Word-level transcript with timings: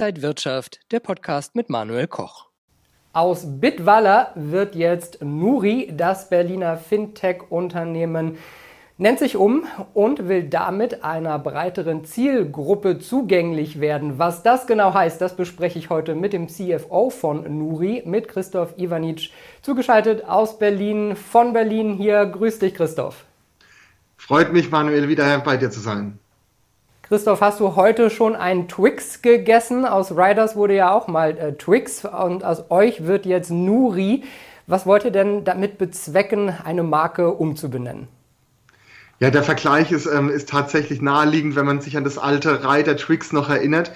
Inside 0.00 0.22
Wirtschaft, 0.22 0.80
der 0.92 1.00
Podcast 1.00 1.54
mit 1.54 1.68
Manuel 1.68 2.06
Koch. 2.06 2.46
Aus 3.12 3.44
Bitwalla 3.60 4.32
wird 4.34 4.74
jetzt 4.74 5.22
Nuri, 5.22 5.92
das 5.94 6.30
Berliner 6.30 6.78
Fintech-Unternehmen, 6.78 8.38
nennt 8.96 9.18
sich 9.18 9.36
um 9.36 9.66
und 9.92 10.26
will 10.26 10.44
damit 10.44 11.04
einer 11.04 11.38
breiteren 11.38 12.06
Zielgruppe 12.06 12.98
zugänglich 12.98 13.78
werden. 13.78 14.18
Was 14.18 14.42
das 14.42 14.66
genau 14.66 14.94
heißt, 14.94 15.20
das 15.20 15.36
bespreche 15.36 15.78
ich 15.78 15.90
heute 15.90 16.14
mit 16.14 16.32
dem 16.32 16.48
CFO 16.48 17.10
von 17.10 17.58
Nuri, 17.58 18.02
mit 18.06 18.26
Christoph 18.26 18.78
Ivanic, 18.78 19.28
zugeschaltet 19.60 20.24
aus 20.24 20.58
Berlin, 20.58 21.14
von 21.14 21.52
Berlin 21.52 21.92
hier. 21.98 22.24
Grüß 22.24 22.58
dich, 22.60 22.74
Christoph. 22.74 23.26
Freut 24.16 24.50
mich, 24.50 24.70
Manuel, 24.70 25.08
wieder 25.08 25.38
bei 25.40 25.58
dir 25.58 25.70
zu 25.70 25.80
sein. 25.80 26.18
Christoph, 27.10 27.40
hast 27.40 27.58
du 27.58 27.74
heute 27.74 28.08
schon 28.08 28.36
einen 28.36 28.68
Twix 28.68 29.20
gegessen? 29.20 29.84
Aus 29.84 30.12
Riders 30.12 30.54
wurde 30.54 30.76
ja 30.76 30.92
auch 30.92 31.08
mal 31.08 31.36
äh, 31.36 31.54
Twix 31.54 32.04
und 32.04 32.44
aus 32.44 32.70
euch 32.70 33.04
wird 33.04 33.26
jetzt 33.26 33.50
Nuri. 33.50 34.22
Was 34.68 34.86
wollt 34.86 35.04
ihr 35.04 35.10
denn 35.10 35.42
damit 35.42 35.76
bezwecken, 35.76 36.54
eine 36.64 36.84
Marke 36.84 37.32
umzubenennen? 37.32 38.06
Ja, 39.18 39.30
der 39.30 39.42
Vergleich 39.42 39.90
ist, 39.90 40.06
ähm, 40.06 40.28
ist 40.28 40.50
tatsächlich 40.50 41.02
naheliegend, 41.02 41.56
wenn 41.56 41.66
man 41.66 41.80
sich 41.80 41.96
an 41.96 42.04
das 42.04 42.16
alte 42.16 42.62
Rider 42.62 42.96
Tricks 42.96 43.32
noch 43.32 43.50
erinnert. 43.50 43.90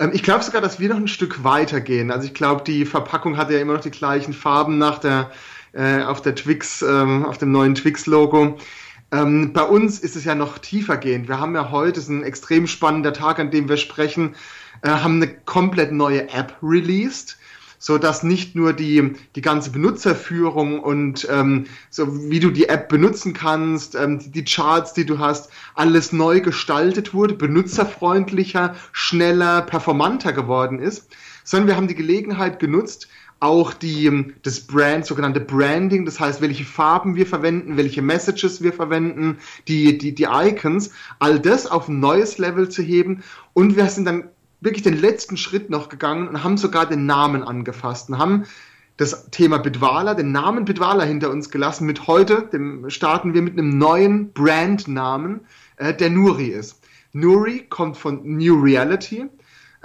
Ähm, 0.00 0.10
ich 0.12 0.24
glaube 0.24 0.42
sogar, 0.42 0.60
dass 0.60 0.80
wir 0.80 0.88
noch 0.88 0.96
ein 0.96 1.06
Stück 1.06 1.44
weiter 1.44 1.80
gehen. 1.80 2.10
Also 2.10 2.26
ich 2.26 2.34
glaube, 2.34 2.64
die 2.64 2.84
Verpackung 2.84 3.36
hat 3.36 3.48
ja 3.48 3.60
immer 3.60 3.74
noch 3.74 3.80
die 3.80 3.92
gleichen 3.92 4.32
Farben 4.32 4.76
nach 4.76 4.98
der, 4.98 5.30
äh, 5.72 6.02
auf 6.02 6.20
der 6.20 6.34
Twix, 6.34 6.82
ähm, 6.82 7.26
auf 7.26 7.38
dem 7.38 7.52
neuen 7.52 7.76
Twix-Logo. 7.76 8.58
Ähm, 9.12 9.52
bei 9.52 9.62
uns 9.62 10.00
ist 10.00 10.16
es 10.16 10.24
ja 10.24 10.34
noch 10.34 10.58
tiefer 10.58 10.96
gehend. 10.96 11.28
Wir 11.28 11.38
haben 11.38 11.54
ja 11.54 11.70
heute, 11.70 12.00
ist 12.00 12.08
ein 12.08 12.22
extrem 12.22 12.66
spannender 12.66 13.12
Tag, 13.12 13.38
an 13.38 13.50
dem 13.50 13.68
wir 13.68 13.76
sprechen, 13.76 14.34
äh, 14.82 14.88
haben 14.88 15.22
eine 15.22 15.28
komplett 15.28 15.92
neue 15.92 16.28
App 16.30 16.56
released 16.62 17.38
so 17.78 17.98
dass 17.98 18.22
nicht 18.22 18.54
nur 18.54 18.72
die, 18.72 19.12
die 19.34 19.40
ganze 19.40 19.70
Benutzerführung 19.70 20.80
und 20.80 21.26
ähm, 21.30 21.66
so 21.90 22.30
wie 22.30 22.40
du 22.40 22.50
die 22.50 22.68
App 22.68 22.88
benutzen 22.88 23.32
kannst, 23.32 23.94
ähm, 23.94 24.18
die, 24.18 24.30
die 24.30 24.44
Charts, 24.44 24.92
die 24.92 25.04
du 25.04 25.18
hast, 25.18 25.50
alles 25.74 26.12
neu 26.12 26.40
gestaltet 26.40 27.14
wurde, 27.14 27.34
benutzerfreundlicher, 27.34 28.74
schneller, 28.92 29.62
performanter 29.62 30.32
geworden 30.32 30.78
ist, 30.78 31.14
sondern 31.44 31.68
wir 31.68 31.76
haben 31.76 31.88
die 31.88 31.94
Gelegenheit 31.94 32.58
genutzt, 32.58 33.08
auch 33.38 33.74
die, 33.74 34.34
das 34.42 34.60
Brand, 34.60 35.04
sogenannte 35.04 35.40
Branding, 35.40 36.04
das 36.04 36.18
heißt, 36.18 36.40
welche 36.40 36.64
Farben 36.64 37.16
wir 37.16 37.26
verwenden, 37.26 37.76
welche 37.76 38.02
Messages 38.02 38.62
wir 38.62 38.72
verwenden, 38.72 39.38
die, 39.68 39.98
die, 39.98 40.14
die 40.14 40.26
Icons, 40.30 40.90
all 41.18 41.38
das 41.38 41.66
auf 41.66 41.88
ein 41.88 42.00
neues 42.00 42.38
Level 42.38 42.68
zu 42.68 42.82
heben. 42.82 43.22
Und 43.52 43.76
wir 43.76 43.86
sind 43.88 44.06
dann 44.06 44.28
wirklich 44.60 44.82
den 44.82 44.98
letzten 44.98 45.36
Schritt 45.36 45.68
noch 45.68 45.88
gegangen 45.88 46.28
und 46.28 46.42
haben 46.42 46.56
sogar 46.56 46.86
den 46.86 47.06
Namen 47.06 47.42
angefasst 47.42 48.08
und 48.08 48.18
haben 48.18 48.44
das 48.96 49.30
Thema 49.30 49.58
Bitwala, 49.58 50.14
den 50.14 50.32
Namen 50.32 50.64
Bitwala 50.64 51.04
hinter 51.04 51.30
uns 51.30 51.50
gelassen. 51.50 51.86
Mit 51.86 52.06
heute 52.06 52.48
dem 52.50 52.88
starten 52.88 53.34
wir 53.34 53.42
mit 53.42 53.52
einem 53.52 53.76
neuen 53.76 54.32
Brandnamen, 54.32 55.40
äh, 55.76 55.92
der 55.92 56.08
Nuri 56.10 56.46
ist. 56.46 56.80
Nuri 57.12 57.66
kommt 57.68 57.96
von 57.96 58.20
New 58.24 58.60
Reality, 58.60 59.26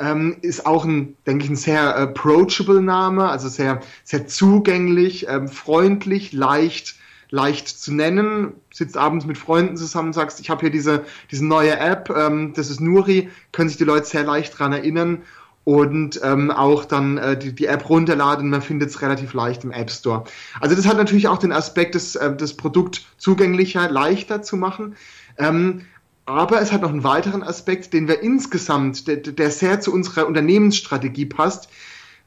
ähm, 0.01 0.37
ist 0.41 0.65
auch 0.65 0.83
ein, 0.83 1.15
denke 1.25 1.45
ich, 1.45 1.51
ein 1.51 1.55
sehr 1.55 1.95
approachable 1.95 2.81
Name, 2.81 3.29
also 3.29 3.47
sehr, 3.47 3.81
sehr 4.03 4.27
zugänglich, 4.27 5.27
ähm, 5.29 5.47
freundlich, 5.47 6.33
leicht 6.33 6.95
leicht 7.31 7.69
zu 7.69 7.93
nennen. 7.93 8.53
Sitzt 8.71 8.97
abends 8.97 9.25
mit 9.25 9.37
Freunden 9.37 9.77
zusammen, 9.77 10.13
sagst, 10.13 10.39
ich 10.39 10.49
habe 10.49 10.61
hier 10.61 10.69
diese, 10.69 11.05
diese 11.31 11.45
neue 11.45 11.77
App, 11.79 12.09
ähm, 12.09 12.53
das 12.53 12.69
ist 12.69 12.81
Nuri, 12.81 13.29
können 13.53 13.69
sich 13.69 13.77
die 13.77 13.85
Leute 13.85 14.05
sehr 14.05 14.23
leicht 14.23 14.59
dran 14.59 14.73
erinnern 14.73 15.23
und 15.63 16.19
ähm, 16.23 16.51
auch 16.51 16.85
dann 16.85 17.17
äh, 17.17 17.37
die, 17.37 17.53
die 17.53 17.67
App 17.67 17.89
runterladen. 17.89 18.49
Man 18.49 18.61
findet 18.61 18.89
es 18.89 19.01
relativ 19.01 19.33
leicht 19.33 19.63
im 19.63 19.71
App 19.71 19.91
Store. 19.91 20.25
Also 20.59 20.75
das 20.75 20.87
hat 20.87 20.97
natürlich 20.97 21.27
auch 21.27 21.37
den 21.37 21.51
Aspekt, 21.51 21.95
das, 21.95 22.15
äh, 22.15 22.35
das 22.35 22.55
Produkt 22.57 23.05
zugänglicher, 23.17 23.89
leichter 23.89 24.41
zu 24.41 24.57
machen. 24.57 24.95
Ähm, 25.37 25.85
aber 26.31 26.61
es 26.61 26.71
hat 26.71 26.81
noch 26.81 26.89
einen 26.89 27.03
weiteren 27.03 27.43
Aspekt, 27.43 27.93
den 27.93 28.07
wir 28.07 28.21
insgesamt, 28.21 29.07
der, 29.07 29.17
der 29.17 29.51
sehr 29.51 29.81
zu 29.81 29.93
unserer 29.93 30.27
Unternehmensstrategie 30.27 31.25
passt, 31.25 31.69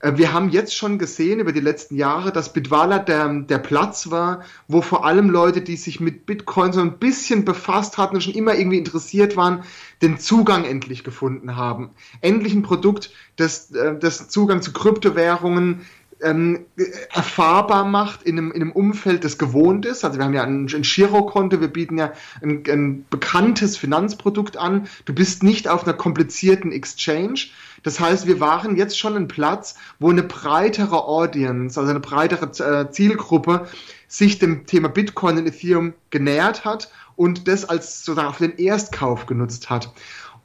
äh, 0.01 0.17
wir 0.17 0.33
haben 0.33 0.51
jetzt 0.51 0.77
schon 0.77 0.99
gesehen 0.99 1.41
über 1.41 1.53
die 1.53 1.61
letzten 1.61 1.97
Jahre, 1.97 2.31
dass 2.31 2.53
Bitwala 2.53 2.99
der, 2.99 3.29
der 3.29 3.59
Platz 3.59 4.11
war, 4.11 4.43
wo 4.69 4.83
vor 4.83 5.05
allem 5.05 5.31
Leute, 5.31 5.63
die 5.63 5.77
sich 5.77 6.01
mit 6.01 6.27
Bitcoin 6.27 6.73
so 6.73 6.81
ein 6.81 6.99
bisschen 6.99 7.45
befasst 7.45 7.99
hatten 7.99 8.17
und 8.17 8.23
schon 8.23 8.35
immer 8.35 8.55
irgendwie 8.55 8.79
interessiert 8.79 9.37
waren, 9.37 9.65
den 10.03 10.19
Zugang 10.19 10.65
endlich 10.65 11.05
gefunden 11.05 11.57
haben. 11.57 11.91
Endlich 12.21 12.55
ein 12.55 12.63
Produkt, 12.63 13.11
das, 13.37 13.71
äh, 13.71 13.99
das 13.99 14.29
Zugang 14.29 14.61
zu 14.61 14.73
Kryptowährungen 14.73 15.81
ähm, 16.23 16.67
erfahrbar 17.13 17.85
macht 17.85 18.23
in 18.23 18.39
einem, 18.39 18.53
in 18.53 18.63
einem 18.63 18.73
Umfeld, 18.73 19.25
das 19.25 19.39
gewohnt 19.39 19.87
ist. 19.87 20.05
Also 20.05 20.19
wir 20.19 20.25
haben 20.25 20.35
ja 20.35 20.43
ein, 20.43 20.67
ein 20.67 20.83
Girokonto, 20.83 21.61
wir 21.61 21.69
bieten 21.69 21.99
ja 21.99 22.13
ein, 22.43 22.63
ein 22.69 23.07
bekanntes 23.11 23.77
Finanzprodukt 23.77 24.57
an. 24.57 24.87
Du 25.05 25.15
bist 25.15 25.43
nicht 25.43 25.69
auf 25.69 25.85
einer 25.85 25.95
komplizierten 25.95 26.73
Exchange. 26.73 27.47
Das 27.83 28.01
heißt, 28.01 28.27
wir 28.27 28.41
waren 28.41 28.77
jetzt 28.77 28.99
schon 28.99 29.17
ein 29.17 29.29
Platz, 29.29 29.77
wo 29.99 30.11
eine 30.11 30.23
breitere 30.23 31.05
Audience, 31.05 31.79
also 31.79 31.91
eine 31.91 32.01
breitere 32.01 32.47
äh, 32.63 32.91
Zielgruppe 32.91 33.67
sich 34.09 34.39
dem 34.39 34.67
Thema 34.67 34.89
Bitcoin 34.89 35.39
und 35.39 35.47
Ethereum 35.47 35.95
genähert 36.11 36.65
hat 36.65 36.91
und 37.17 37.49
das 37.49 37.65
als 37.65 38.05
sozusagen 38.05 38.29
auf 38.29 38.39
den 38.39 38.57
Erstkauf 38.59 39.27
genutzt 39.27 39.71
hat. 39.71 39.93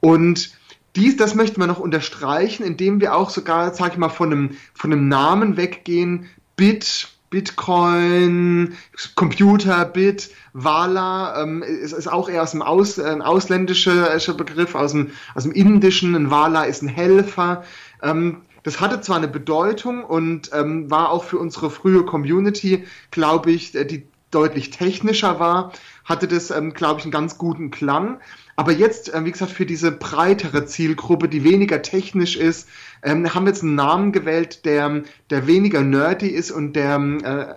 Und 0.02 0.52
dies, 1.00 1.16
das 1.18 1.34
möchten 1.34 1.62
wir 1.62 1.68
noch 1.68 1.80
unterstreichen, 1.80 2.64
indem 2.64 3.00
wir 3.00 3.16
auch 3.16 3.30
sogar, 3.30 3.74
sag 3.74 3.94
ich 3.94 3.98
mal, 3.98 4.10
von 4.10 4.32
einem, 4.32 4.58
von 4.74 4.92
einem 4.92 5.08
Namen 5.08 5.56
weggehen, 5.56 6.28
Bit, 6.58 7.08
Bitcoin, 7.30 8.74
Computer, 9.16 9.86
Bit, 9.86 10.30
Wala, 10.54 11.42
ähm, 11.42 11.64
ist, 11.64 11.94
ist 11.94 12.08
auch 12.08 12.28
eher 12.28 12.44
aus 12.44 12.52
dem 12.52 12.62
Aus, 12.62 12.98
äh, 12.98 13.18
ausländischer 13.22 14.34
Begriff, 14.34 14.76
aus 14.76 14.92
dem, 14.92 15.12
aus 15.36 15.44
dem 15.44 15.54
Indischen. 15.54 16.16
Ein 16.16 16.32
Wala 16.32 16.64
ist 16.66 16.82
ein 16.82 16.90
Helfer. 16.90 17.64
Ähm, 18.02 18.42
das 18.64 18.82
hatte 18.82 19.00
zwar 19.00 19.18
eine 19.18 19.30
Bedeutung 19.30 20.04
und 20.04 20.50
ähm, 20.54 20.92
war 20.92 21.12
auch 21.12 21.24
für 21.24 21.38
unsere 21.38 21.70
frühe 21.70 22.04
Community, 22.04 22.86
glaube 23.12 23.52
ich, 23.52 23.74
äh, 23.74 23.86
die 23.86 24.09
deutlich 24.32 24.70
technischer 24.70 25.40
war, 25.40 25.74
hatte 26.06 26.28
das, 26.28 26.52
ähm, 26.52 26.74
glaube 26.74 27.00
ich, 27.00 27.06
einen 27.06 27.12
ganz 27.12 27.38
guten 27.38 27.72
Klang. 27.72 28.20
Aber 28.56 28.72
jetzt, 28.72 29.14
äh, 29.14 29.24
wie 29.26 29.32
gesagt, 29.32 29.52
für 29.52 29.66
diese 29.66 29.92
breitere 29.92 30.66
Zielgruppe, 30.66 31.30
die 31.30 31.44
weniger 31.44 31.82
technisch 31.82 32.36
ist, 32.36 32.68
ähm, 33.04 33.34
haben 33.34 33.46
wir 33.46 33.52
jetzt 33.52 33.64
einen 33.64 33.76
Namen 33.76 34.12
gewählt, 34.12 34.66
der, 34.66 35.04
der 35.30 35.48
weniger 35.48 35.82
nerdy 35.82 36.28
ist 36.28 36.52
und 36.52 36.74
der 36.74 37.00
äh, 37.00 37.56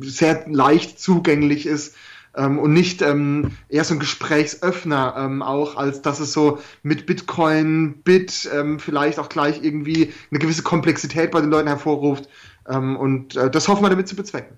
sehr 0.00 0.44
leicht 0.48 1.00
zugänglich 1.00 1.66
ist 1.66 1.96
ähm, 2.36 2.58
und 2.58 2.72
nicht 2.72 3.02
ähm, 3.02 3.52
eher 3.68 3.84
so 3.84 3.94
ein 3.94 4.00
Gesprächsöffner 4.00 5.14
ähm, 5.18 5.42
auch, 5.42 5.76
als 5.76 6.02
dass 6.02 6.20
es 6.20 6.32
so 6.32 6.58
mit 6.82 7.06
Bitcoin, 7.06 8.02
Bit 8.02 8.48
ähm, 8.54 8.78
vielleicht 8.78 9.18
auch 9.18 9.28
gleich 9.28 9.62
irgendwie 9.62 10.12
eine 10.30 10.38
gewisse 10.38 10.62
Komplexität 10.62 11.30
bei 11.30 11.40
den 11.40 11.50
Leuten 11.50 11.68
hervorruft. 11.68 12.28
Ähm, 12.68 12.96
und 12.96 13.36
äh, 13.36 13.50
das 13.50 13.68
hoffen 13.68 13.82
wir 13.82 13.90
damit 13.90 14.08
zu 14.08 14.16
bezwecken. 14.16 14.56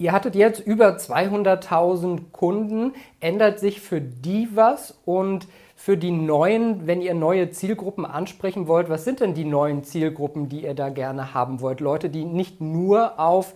Ihr 0.00 0.12
hattet 0.12 0.34
jetzt 0.34 0.60
über 0.60 0.96
200.000 0.96 2.32
Kunden. 2.32 2.94
Ändert 3.20 3.60
sich 3.60 3.82
für 3.82 4.00
die 4.00 4.48
was? 4.54 4.98
Und 5.04 5.46
für 5.76 5.98
die 5.98 6.10
neuen, 6.10 6.86
wenn 6.86 7.02
ihr 7.02 7.12
neue 7.12 7.50
Zielgruppen 7.50 8.06
ansprechen 8.06 8.66
wollt, 8.66 8.88
was 8.88 9.04
sind 9.04 9.20
denn 9.20 9.34
die 9.34 9.44
neuen 9.44 9.84
Zielgruppen, 9.84 10.48
die 10.48 10.64
ihr 10.64 10.72
da 10.72 10.88
gerne 10.88 11.34
haben 11.34 11.60
wollt? 11.60 11.80
Leute, 11.80 12.08
die 12.08 12.24
nicht 12.24 12.62
nur 12.62 13.20
auf 13.20 13.54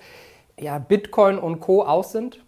ja, 0.60 0.78
Bitcoin 0.78 1.38
und 1.38 1.60
Co. 1.60 1.82
aus 1.82 2.12
sind? 2.12 2.44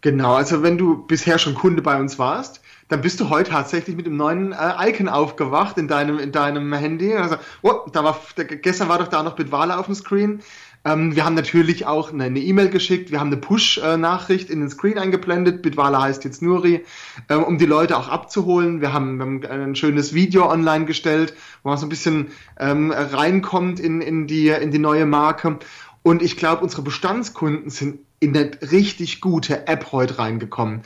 Genau, 0.00 0.34
also 0.34 0.62
wenn 0.62 0.78
du 0.78 1.04
bisher 1.04 1.38
schon 1.38 1.54
Kunde 1.54 1.82
bei 1.82 1.98
uns 1.98 2.20
warst, 2.20 2.60
dann 2.88 3.00
bist 3.00 3.18
du 3.20 3.30
heute 3.30 3.50
tatsächlich 3.50 3.96
mit 3.96 4.06
dem 4.06 4.16
neuen 4.16 4.52
äh, 4.52 4.90
Icon 4.90 5.08
aufgewacht 5.08 5.78
in 5.78 5.88
deinem, 5.88 6.18
in 6.18 6.30
deinem 6.30 6.72
Handy. 6.72 7.14
Also, 7.14 7.36
oh, 7.62 7.86
da 7.92 8.04
war, 8.04 8.18
da, 8.36 8.44
gestern 8.44 8.88
war 8.88 8.98
doch 8.98 9.08
da 9.08 9.22
noch 9.22 9.34
Bitwala 9.34 9.78
auf 9.78 9.86
dem 9.86 9.94
Screen. 9.94 10.42
Ähm, 10.84 11.14
wir 11.14 11.24
haben 11.24 11.34
natürlich 11.34 11.86
auch 11.86 12.12
eine 12.12 12.38
E-Mail 12.38 12.68
geschickt, 12.68 13.10
wir 13.10 13.20
haben 13.20 13.28
eine 13.28 13.36
Push-Nachricht 13.36 14.50
in 14.50 14.60
den 14.60 14.70
Screen 14.70 14.98
eingeblendet. 14.98 15.62
Bitwala 15.62 16.02
heißt 16.02 16.24
jetzt 16.24 16.42
Nuri, 16.42 16.84
äh, 17.28 17.34
um 17.34 17.58
die 17.58 17.66
Leute 17.66 17.96
auch 17.96 18.08
abzuholen. 18.08 18.80
Wir 18.80 18.92
haben, 18.92 19.18
wir 19.18 19.24
haben, 19.24 19.44
ein 19.44 19.76
schönes 19.76 20.12
Video 20.12 20.50
online 20.50 20.84
gestellt, 20.84 21.34
wo 21.62 21.68
man 21.68 21.78
so 21.78 21.86
ein 21.86 21.90
bisschen 21.90 22.28
ähm, 22.58 22.90
reinkommt 22.90 23.78
in, 23.78 24.00
in, 24.00 24.26
die, 24.26 24.48
in 24.48 24.70
die 24.70 24.78
neue 24.78 25.06
Marke. 25.06 25.58
Und 26.02 26.20
ich 26.20 26.36
glaube, 26.36 26.62
unsere 26.62 26.82
Bestandskunden 26.82 27.70
sind 27.70 28.00
in 28.18 28.36
eine 28.36 28.50
richtig 28.70 29.20
gute 29.20 29.66
App 29.66 29.90
heute 29.92 30.18
reingekommen. 30.18 30.82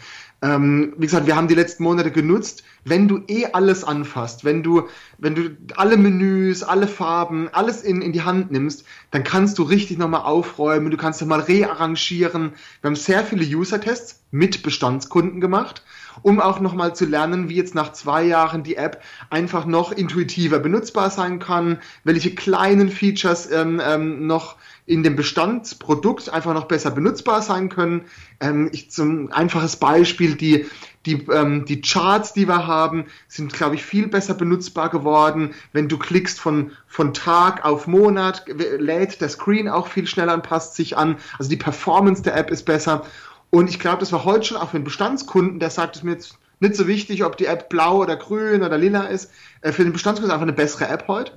Ähm, 0.46 0.94
wie 0.96 1.06
gesagt, 1.06 1.26
wir 1.26 1.34
haben 1.34 1.48
die 1.48 1.54
letzten 1.54 1.82
Monate 1.82 2.10
genutzt. 2.12 2.62
Wenn 2.84 3.08
du 3.08 3.20
eh 3.26 3.46
alles 3.46 3.82
anfasst, 3.82 4.44
wenn 4.44 4.62
du, 4.62 4.84
wenn 5.18 5.34
du 5.34 5.56
alle 5.74 5.96
Menüs, 5.96 6.62
alle 6.62 6.86
Farben, 6.86 7.48
alles 7.52 7.82
in, 7.82 8.00
in 8.00 8.12
die 8.12 8.22
Hand 8.22 8.52
nimmst, 8.52 8.84
dann 9.10 9.24
kannst 9.24 9.58
du 9.58 9.64
richtig 9.64 9.98
nochmal 9.98 10.22
aufräumen, 10.22 10.90
du 10.90 10.96
kannst 10.96 11.20
nochmal 11.20 11.40
rearrangieren. 11.40 12.52
Wir 12.80 12.88
haben 12.88 12.96
sehr 12.96 13.24
viele 13.24 13.44
User-Tests 13.44 14.22
mit 14.30 14.62
Bestandskunden 14.62 15.40
gemacht, 15.40 15.82
um 16.22 16.40
auch 16.40 16.60
nochmal 16.60 16.94
zu 16.94 17.06
lernen, 17.06 17.48
wie 17.48 17.56
jetzt 17.56 17.74
nach 17.74 17.92
zwei 17.92 18.22
Jahren 18.24 18.62
die 18.62 18.76
App 18.76 19.02
einfach 19.30 19.66
noch 19.66 19.90
intuitiver 19.90 20.60
benutzbar 20.60 21.10
sein 21.10 21.40
kann, 21.40 21.78
welche 22.04 22.34
kleinen 22.34 22.90
Features 22.90 23.50
ähm, 23.50 23.80
ähm, 23.84 24.26
noch 24.26 24.56
in 24.86 25.02
dem 25.02 25.16
Bestandsprodukt 25.16 26.28
einfach 26.28 26.54
noch 26.54 26.66
besser 26.66 26.92
benutzbar 26.92 27.42
sein 27.42 27.68
können. 27.68 28.06
Ähm, 28.40 28.70
ich, 28.72 28.90
zum 28.90 29.32
einfaches 29.32 29.76
Beispiel, 29.76 30.36
die, 30.36 30.66
die, 31.06 31.26
ähm, 31.32 31.64
die 31.66 31.80
Charts, 31.80 32.32
die 32.32 32.46
wir 32.46 32.68
haben, 32.68 33.06
sind, 33.26 33.52
glaube 33.52 33.74
ich, 33.74 33.84
viel 33.84 34.06
besser 34.06 34.34
benutzbar 34.34 34.88
geworden. 34.88 35.54
Wenn 35.72 35.88
du 35.88 35.98
klickst 35.98 36.38
von, 36.38 36.70
von 36.86 37.12
Tag 37.12 37.64
auf 37.64 37.88
Monat, 37.88 38.44
lädt 38.46 39.20
der 39.20 39.28
Screen 39.28 39.68
auch 39.68 39.88
viel 39.88 40.06
schneller 40.06 40.34
und 40.34 40.44
passt 40.44 40.76
sich 40.76 40.96
an. 40.96 41.16
Also 41.36 41.50
die 41.50 41.56
Performance 41.56 42.22
der 42.22 42.36
App 42.36 42.50
ist 42.50 42.64
besser. 42.64 43.04
Und 43.50 43.68
ich 43.68 43.80
glaube, 43.80 43.98
das 43.98 44.12
war 44.12 44.24
heute 44.24 44.44
schon 44.44 44.56
auch 44.56 44.70
für 44.70 44.76
einen 44.76 44.84
Bestandskunden, 44.84 45.58
der 45.58 45.70
sagt, 45.70 45.96
es 45.96 46.02
mir 46.04 46.12
jetzt 46.12 46.38
nicht 46.60 46.74
so 46.74 46.86
wichtig, 46.86 47.24
ob 47.24 47.36
die 47.36 47.46
App 47.46 47.68
blau 47.68 48.02
oder 48.02 48.16
grün 48.16 48.62
oder 48.62 48.78
lila 48.78 49.04
ist. 49.04 49.30
Äh, 49.62 49.72
für 49.72 49.82
den 49.82 49.92
Bestandskunden 49.92 50.30
ist 50.30 50.34
einfach 50.34 50.46
eine 50.46 50.52
bessere 50.52 50.88
App 50.88 51.08
heute. 51.08 51.32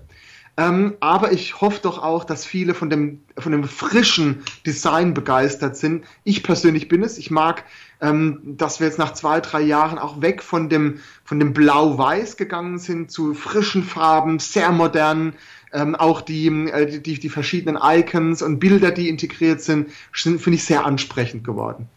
Ähm, 0.57 0.95
aber 0.99 1.31
ich 1.31 1.61
hoffe 1.61 1.79
doch 1.83 2.03
auch, 2.03 2.25
dass 2.25 2.45
viele 2.45 2.73
von 2.73 2.89
dem, 2.89 3.23
von 3.37 3.51
dem 3.51 3.63
frischen 3.63 4.43
Design 4.65 5.13
begeistert 5.13 5.77
sind. 5.77 6.03
Ich 6.23 6.43
persönlich 6.43 6.87
bin 6.89 7.01
es. 7.01 7.17
Ich 7.17 7.31
mag, 7.31 7.63
ähm, 8.01 8.41
dass 8.43 8.79
wir 8.79 8.87
jetzt 8.87 8.99
nach 8.99 9.13
zwei, 9.13 9.39
drei 9.39 9.61
Jahren 9.61 9.97
auch 9.97 10.21
weg 10.21 10.43
von 10.43 10.67
dem, 10.67 10.99
von 11.23 11.39
dem 11.39 11.53
Blau-Weiß 11.53 12.35
gegangen 12.35 12.77
sind 12.77 13.11
zu 13.11 13.33
frischen 13.33 13.83
Farben, 13.83 14.39
sehr 14.39 14.71
modern. 14.71 15.33
Ähm, 15.71 15.95
auch 15.95 16.21
die, 16.21 16.47
äh, 16.47 16.99
die, 16.99 17.19
die 17.19 17.29
verschiedenen 17.29 17.79
Icons 17.81 18.41
und 18.41 18.59
Bilder, 18.59 18.91
die 18.91 19.07
integriert 19.07 19.61
sind, 19.61 19.89
sind 20.13 20.41
finde 20.41 20.55
ich 20.55 20.65
sehr 20.65 20.85
ansprechend 20.85 21.43
geworden. 21.43 21.87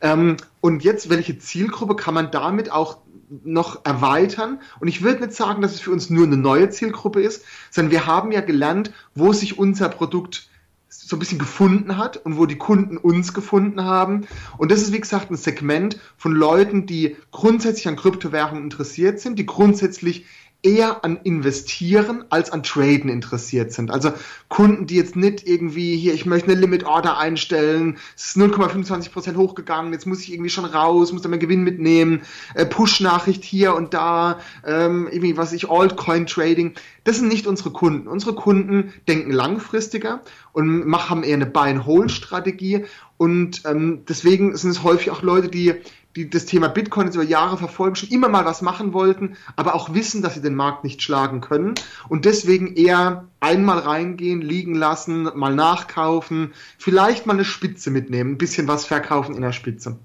Ähm, 0.00 0.36
und 0.60 0.84
jetzt, 0.84 1.10
welche 1.10 1.38
Zielgruppe 1.38 1.96
kann 1.96 2.14
man 2.14 2.30
damit 2.30 2.70
auch 2.70 2.98
noch 3.44 3.84
erweitern. 3.84 4.60
Und 4.80 4.88
ich 4.88 5.02
würde 5.02 5.24
nicht 5.24 5.34
sagen, 5.34 5.62
dass 5.62 5.74
es 5.74 5.80
für 5.80 5.90
uns 5.90 6.10
nur 6.10 6.26
eine 6.26 6.36
neue 6.36 6.70
Zielgruppe 6.70 7.20
ist, 7.20 7.44
sondern 7.70 7.92
wir 7.92 8.06
haben 8.06 8.32
ja 8.32 8.40
gelernt, 8.40 8.92
wo 9.14 9.32
sich 9.32 9.58
unser 9.58 9.88
Produkt 9.88 10.48
so 10.88 11.16
ein 11.16 11.18
bisschen 11.18 11.38
gefunden 11.38 11.98
hat 11.98 12.16
und 12.16 12.36
wo 12.36 12.46
die 12.46 12.58
Kunden 12.58 12.96
uns 12.96 13.34
gefunden 13.34 13.84
haben. 13.84 14.26
Und 14.58 14.70
das 14.70 14.82
ist, 14.82 14.92
wie 14.92 15.00
gesagt, 15.00 15.30
ein 15.30 15.36
Segment 15.36 15.98
von 16.16 16.32
Leuten, 16.32 16.86
die 16.86 17.16
grundsätzlich 17.32 17.88
an 17.88 17.96
Kryptowährungen 17.96 18.64
interessiert 18.64 19.20
sind, 19.20 19.38
die 19.38 19.46
grundsätzlich 19.46 20.26
eher 20.62 21.04
an 21.04 21.18
Investieren 21.22 22.24
als 22.30 22.50
an 22.50 22.62
Traden 22.62 23.08
interessiert 23.08 23.72
sind. 23.72 23.90
Also 23.90 24.12
Kunden, 24.48 24.86
die 24.86 24.96
jetzt 24.96 25.14
nicht 25.14 25.46
irgendwie 25.46 25.96
hier, 25.96 26.12
ich 26.14 26.26
möchte 26.26 26.50
eine 26.50 26.60
Limit 26.60 26.84
Order 26.84 27.18
einstellen, 27.18 27.98
es 28.16 28.26
ist 28.26 28.36
0,25% 28.36 29.36
hochgegangen, 29.36 29.92
jetzt 29.92 30.06
muss 30.06 30.22
ich 30.22 30.32
irgendwie 30.32 30.50
schon 30.50 30.64
raus, 30.64 31.12
muss 31.12 31.22
dann 31.22 31.30
meinen 31.30 31.40
Gewinn 31.40 31.62
mitnehmen, 31.62 32.22
äh, 32.54 32.66
Push-Nachricht 32.66 33.44
hier 33.44 33.74
und 33.74 33.94
da, 33.94 34.40
ähm, 34.64 35.08
irgendwie 35.10 35.36
was 35.36 35.52
ich, 35.52 35.70
Altcoin 35.70 36.26
Trading. 36.26 36.74
Das 37.04 37.18
sind 37.18 37.28
nicht 37.28 37.46
unsere 37.46 37.70
Kunden. 37.70 38.08
Unsere 38.08 38.34
Kunden 38.34 38.92
denken 39.06 39.30
langfristiger 39.30 40.22
und 40.52 40.92
haben 40.92 41.22
eher 41.22 41.34
eine 41.34 41.46
Buy-and-Hold-Strategie 41.46 42.84
und 43.18 43.62
ähm, 43.64 44.04
deswegen 44.08 44.56
sind 44.56 44.70
es 44.70 44.82
häufig 44.82 45.10
auch 45.10 45.22
Leute, 45.22 45.48
die 45.48 45.74
die 46.16 46.30
das 46.30 46.46
Thema 46.46 46.68
Bitcoin 46.68 47.06
jetzt 47.06 47.14
über 47.14 47.24
Jahre 47.24 47.58
verfolgen, 47.58 47.94
schon 47.94 48.08
immer 48.08 48.28
mal 48.28 48.46
was 48.46 48.62
machen 48.62 48.94
wollten, 48.94 49.36
aber 49.54 49.74
auch 49.74 49.92
wissen, 49.92 50.22
dass 50.22 50.34
sie 50.34 50.40
den 50.40 50.54
Markt 50.54 50.82
nicht 50.82 51.02
schlagen 51.02 51.42
können 51.42 51.74
und 52.08 52.24
deswegen 52.24 52.74
eher 52.74 53.28
einmal 53.38 53.78
reingehen, 53.78 54.40
liegen 54.40 54.74
lassen, 54.74 55.30
mal 55.34 55.54
nachkaufen, 55.54 56.54
vielleicht 56.78 57.26
mal 57.26 57.34
eine 57.34 57.44
Spitze 57.44 57.90
mitnehmen, 57.90 58.32
ein 58.32 58.38
bisschen 58.38 58.66
was 58.66 58.86
verkaufen 58.86 59.34
in 59.34 59.42
der 59.42 59.52
Spitze. 59.52 59.98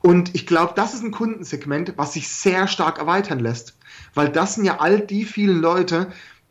Und 0.00 0.34
ich 0.34 0.46
glaube, 0.46 0.72
das 0.74 0.94
ist 0.94 1.04
ein 1.04 1.12
Kundensegment, 1.12 1.94
was 1.96 2.14
sich 2.14 2.28
sehr 2.28 2.66
stark 2.66 2.98
erweitern 2.98 3.40
lässt, 3.40 3.76
weil 4.14 4.28
das 4.28 4.54
sind 4.54 4.64
ja 4.64 4.80
all 4.80 5.00
die 5.00 5.24
vielen 5.24 5.60
Leute, 5.60 6.08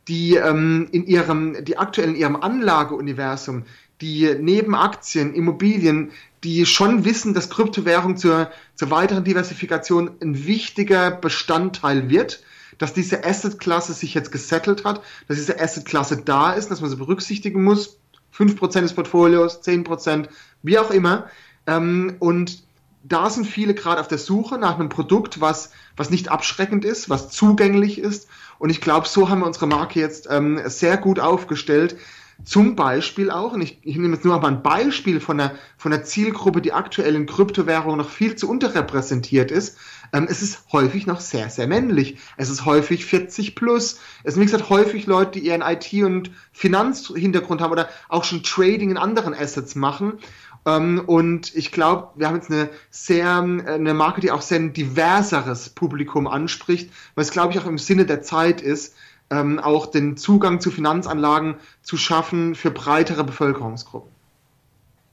die 0.07 0.35
ähm, 0.35 0.87
in 0.91 1.05
ihrem, 1.05 1.63
die 1.65 1.77
aktuell 1.77 2.09
in 2.09 2.15
ihrem 2.15 2.35
Anlageuniversum, 2.35 3.63
die 4.01 4.35
neben 4.39 4.75
Aktien, 4.75 5.33
Immobilien 5.33 6.11
die 6.43 6.65
schon 6.65 7.05
wissen, 7.05 7.33
dass 7.33 7.49
Kryptowährung 7.49 8.17
zur, 8.17 8.51
zur 8.75 8.91
weiteren 8.91 9.23
Diversifikation 9.23 10.11
ein 10.21 10.45
wichtiger 10.45 11.11
Bestandteil 11.11 12.09
wird, 12.09 12.43
dass 12.77 12.93
diese 12.93 13.23
Asset-Klasse 13.23 13.93
sich 13.93 14.13
jetzt 14.13 14.31
gesettelt 14.31 14.83
hat, 14.83 15.01
dass 15.27 15.37
diese 15.37 15.59
Asset-Klasse 15.59 16.21
da 16.23 16.53
ist, 16.53 16.69
dass 16.71 16.81
man 16.81 16.89
sie 16.89 16.97
berücksichtigen 16.97 17.63
muss. 17.63 17.97
5% 18.35 18.81
des 18.81 18.93
Portfolios, 18.93 19.61
10%, 19.61 20.27
wie 20.63 20.79
auch 20.79 20.89
immer. 20.89 21.27
Ähm, 21.67 22.15
und 22.19 22.63
da 23.03 23.29
sind 23.29 23.45
viele 23.45 23.73
gerade 23.73 24.01
auf 24.01 24.07
der 24.07 24.17
Suche 24.17 24.57
nach 24.57 24.79
einem 24.79 24.89
Produkt, 24.89 25.39
was, 25.39 25.71
was 25.95 26.09
nicht 26.09 26.29
abschreckend 26.29 26.83
ist, 26.83 27.09
was 27.09 27.29
zugänglich 27.29 27.99
ist. 27.99 28.27
Und 28.59 28.69
ich 28.69 28.81
glaube, 28.81 29.07
so 29.07 29.29
haben 29.29 29.41
wir 29.41 29.47
unsere 29.47 29.67
Marke 29.67 29.99
jetzt 29.99 30.27
ähm, 30.31 30.59
sehr 30.65 30.97
gut 30.97 31.19
aufgestellt, 31.19 31.97
zum 32.43 32.75
Beispiel 32.75 33.31
auch, 33.31 33.53
und 33.53 33.61
ich, 33.61 33.79
ich 33.83 33.95
nehme 33.95 34.15
jetzt 34.15 34.25
nur 34.25 34.39
mal 34.39 34.47
ein 34.47 34.63
Beispiel 34.63 35.19
von 35.19 35.39
einer, 35.39 35.55
von 35.77 35.93
einer 35.93 36.03
Zielgruppe, 36.03 36.61
die 36.61 36.73
aktuell 36.73 37.15
in 37.15 37.25
Kryptowährungen 37.25 37.97
noch 37.97 38.09
viel 38.09 38.35
zu 38.35 38.49
unterrepräsentiert 38.49 39.51
ist. 39.51 39.77
Ähm, 40.11 40.27
es 40.29 40.41
ist 40.41 40.65
häufig 40.71 41.07
noch 41.07 41.19
sehr, 41.19 41.49
sehr 41.49 41.67
männlich. 41.67 42.17
Es 42.37 42.49
ist 42.49 42.65
häufig 42.65 43.05
40 43.05 43.55
plus. 43.55 43.99
Es 44.23 44.33
sind, 44.33 44.41
wie 44.41 44.45
gesagt, 44.45 44.69
häufig 44.69 45.05
Leute, 45.05 45.39
die 45.39 45.47
ihren 45.47 45.61
IT- 45.61 46.03
und 46.03 46.31
Finanzhintergrund 46.51 47.61
haben 47.61 47.71
oder 47.71 47.89
auch 48.09 48.23
schon 48.23 48.43
Trading 48.43 48.91
in 48.91 48.97
anderen 48.97 49.33
Assets 49.33 49.75
machen. 49.75 50.19
Ähm, 50.65 51.03
und 51.05 51.53
ich 51.55 51.71
glaube, 51.71 52.09
wir 52.15 52.27
haben 52.27 52.35
jetzt 52.35 52.51
eine 52.51 52.69
sehr, 52.89 53.37
eine 53.37 53.93
Marke, 53.93 54.21
die 54.21 54.31
auch 54.31 54.41
sehr 54.41 54.59
ein 54.59 54.73
diverseres 54.73 55.69
Publikum 55.69 56.27
anspricht, 56.27 56.91
es, 57.15 57.31
glaube 57.31 57.53
ich, 57.53 57.59
auch 57.59 57.65
im 57.65 57.77
Sinne 57.77 58.05
der 58.05 58.21
Zeit 58.21 58.61
ist, 58.61 58.95
ähm, 59.29 59.59
auch 59.59 59.85
den 59.85 60.17
Zugang 60.17 60.59
zu 60.59 60.71
Finanzanlagen 60.71 61.55
zu 61.81 61.97
schaffen 61.97 62.55
für 62.55 62.71
breitere 62.71 63.23
Bevölkerungsgruppen. 63.23 64.13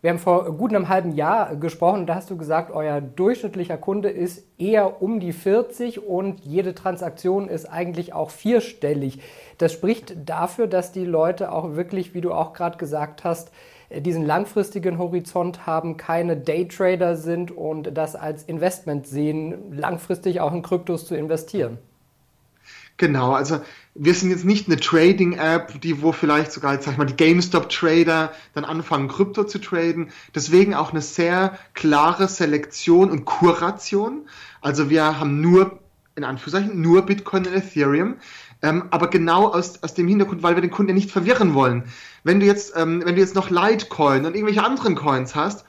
Wir 0.02 0.08
haben 0.08 0.18
vor 0.18 0.50
gut 0.56 0.74
einem 0.74 0.88
halben 0.88 1.12
Jahr 1.12 1.56
gesprochen, 1.56 2.06
da 2.06 2.14
hast 2.14 2.30
du 2.30 2.38
gesagt, 2.38 2.70
euer 2.70 3.02
durchschnittlicher 3.02 3.76
Kunde 3.76 4.08
ist 4.08 4.46
eher 4.56 5.02
um 5.02 5.20
die 5.20 5.34
40 5.34 6.02
und 6.02 6.40
jede 6.40 6.74
Transaktion 6.74 7.48
ist 7.48 7.66
eigentlich 7.66 8.14
auch 8.14 8.30
vierstellig. 8.30 9.20
Das 9.58 9.74
spricht 9.74 10.16
dafür, 10.26 10.68
dass 10.68 10.92
die 10.92 11.04
Leute 11.04 11.52
auch 11.52 11.76
wirklich, 11.76 12.14
wie 12.14 12.22
du 12.22 12.32
auch 12.32 12.54
gerade 12.54 12.78
gesagt 12.78 13.24
hast, 13.24 13.52
diesen 13.90 14.24
langfristigen 14.24 14.96
Horizont 14.96 15.66
haben, 15.66 15.98
keine 15.98 16.34
Daytrader 16.36 17.16
sind 17.16 17.50
und 17.50 17.94
das 17.94 18.16
als 18.16 18.44
Investment 18.44 19.06
sehen, 19.06 19.70
langfristig 19.70 20.40
auch 20.40 20.54
in 20.54 20.62
Kryptos 20.62 21.04
zu 21.04 21.14
investieren. 21.14 21.76
Genau, 23.00 23.32
also 23.32 23.62
wir 23.94 24.12
sind 24.12 24.28
jetzt 24.28 24.44
nicht 24.44 24.68
eine 24.68 24.78
Trading-App, 24.78 25.80
die 25.80 26.02
wo 26.02 26.12
vielleicht 26.12 26.52
sogar, 26.52 26.78
sag 26.82 26.92
ich 26.92 26.98
mal, 26.98 27.06
die 27.06 27.16
GameStop-Trader 27.16 28.30
dann 28.52 28.66
anfangen, 28.66 29.08
Krypto 29.08 29.44
zu 29.44 29.58
traden. 29.58 30.10
Deswegen 30.34 30.74
auch 30.74 30.90
eine 30.90 31.00
sehr 31.00 31.58
klare 31.72 32.28
Selektion 32.28 33.10
und 33.10 33.24
Kuration. 33.24 34.28
Also 34.60 34.90
wir 34.90 35.18
haben 35.18 35.40
nur, 35.40 35.78
in 36.14 36.24
Anführungszeichen, 36.24 36.78
nur 36.78 37.06
Bitcoin 37.06 37.46
und 37.46 37.54
Ethereum. 37.54 38.16
Ähm, 38.60 38.84
aber 38.90 39.08
genau 39.08 39.48
aus, 39.48 39.82
aus 39.82 39.94
dem 39.94 40.06
Hintergrund, 40.06 40.42
weil 40.42 40.56
wir 40.56 40.60
den 40.60 40.70
Kunden 40.70 40.90
ja 40.90 40.94
nicht 40.94 41.10
verwirren 41.10 41.54
wollen. 41.54 41.84
Wenn 42.22 42.38
du 42.38 42.44
jetzt, 42.44 42.74
ähm, 42.76 43.02
wenn 43.02 43.14
du 43.14 43.22
jetzt 43.22 43.34
noch 43.34 43.48
Litecoin 43.48 44.26
und 44.26 44.34
irgendwelche 44.34 44.62
anderen 44.62 44.94
Coins 44.94 45.34
hast, 45.34 45.64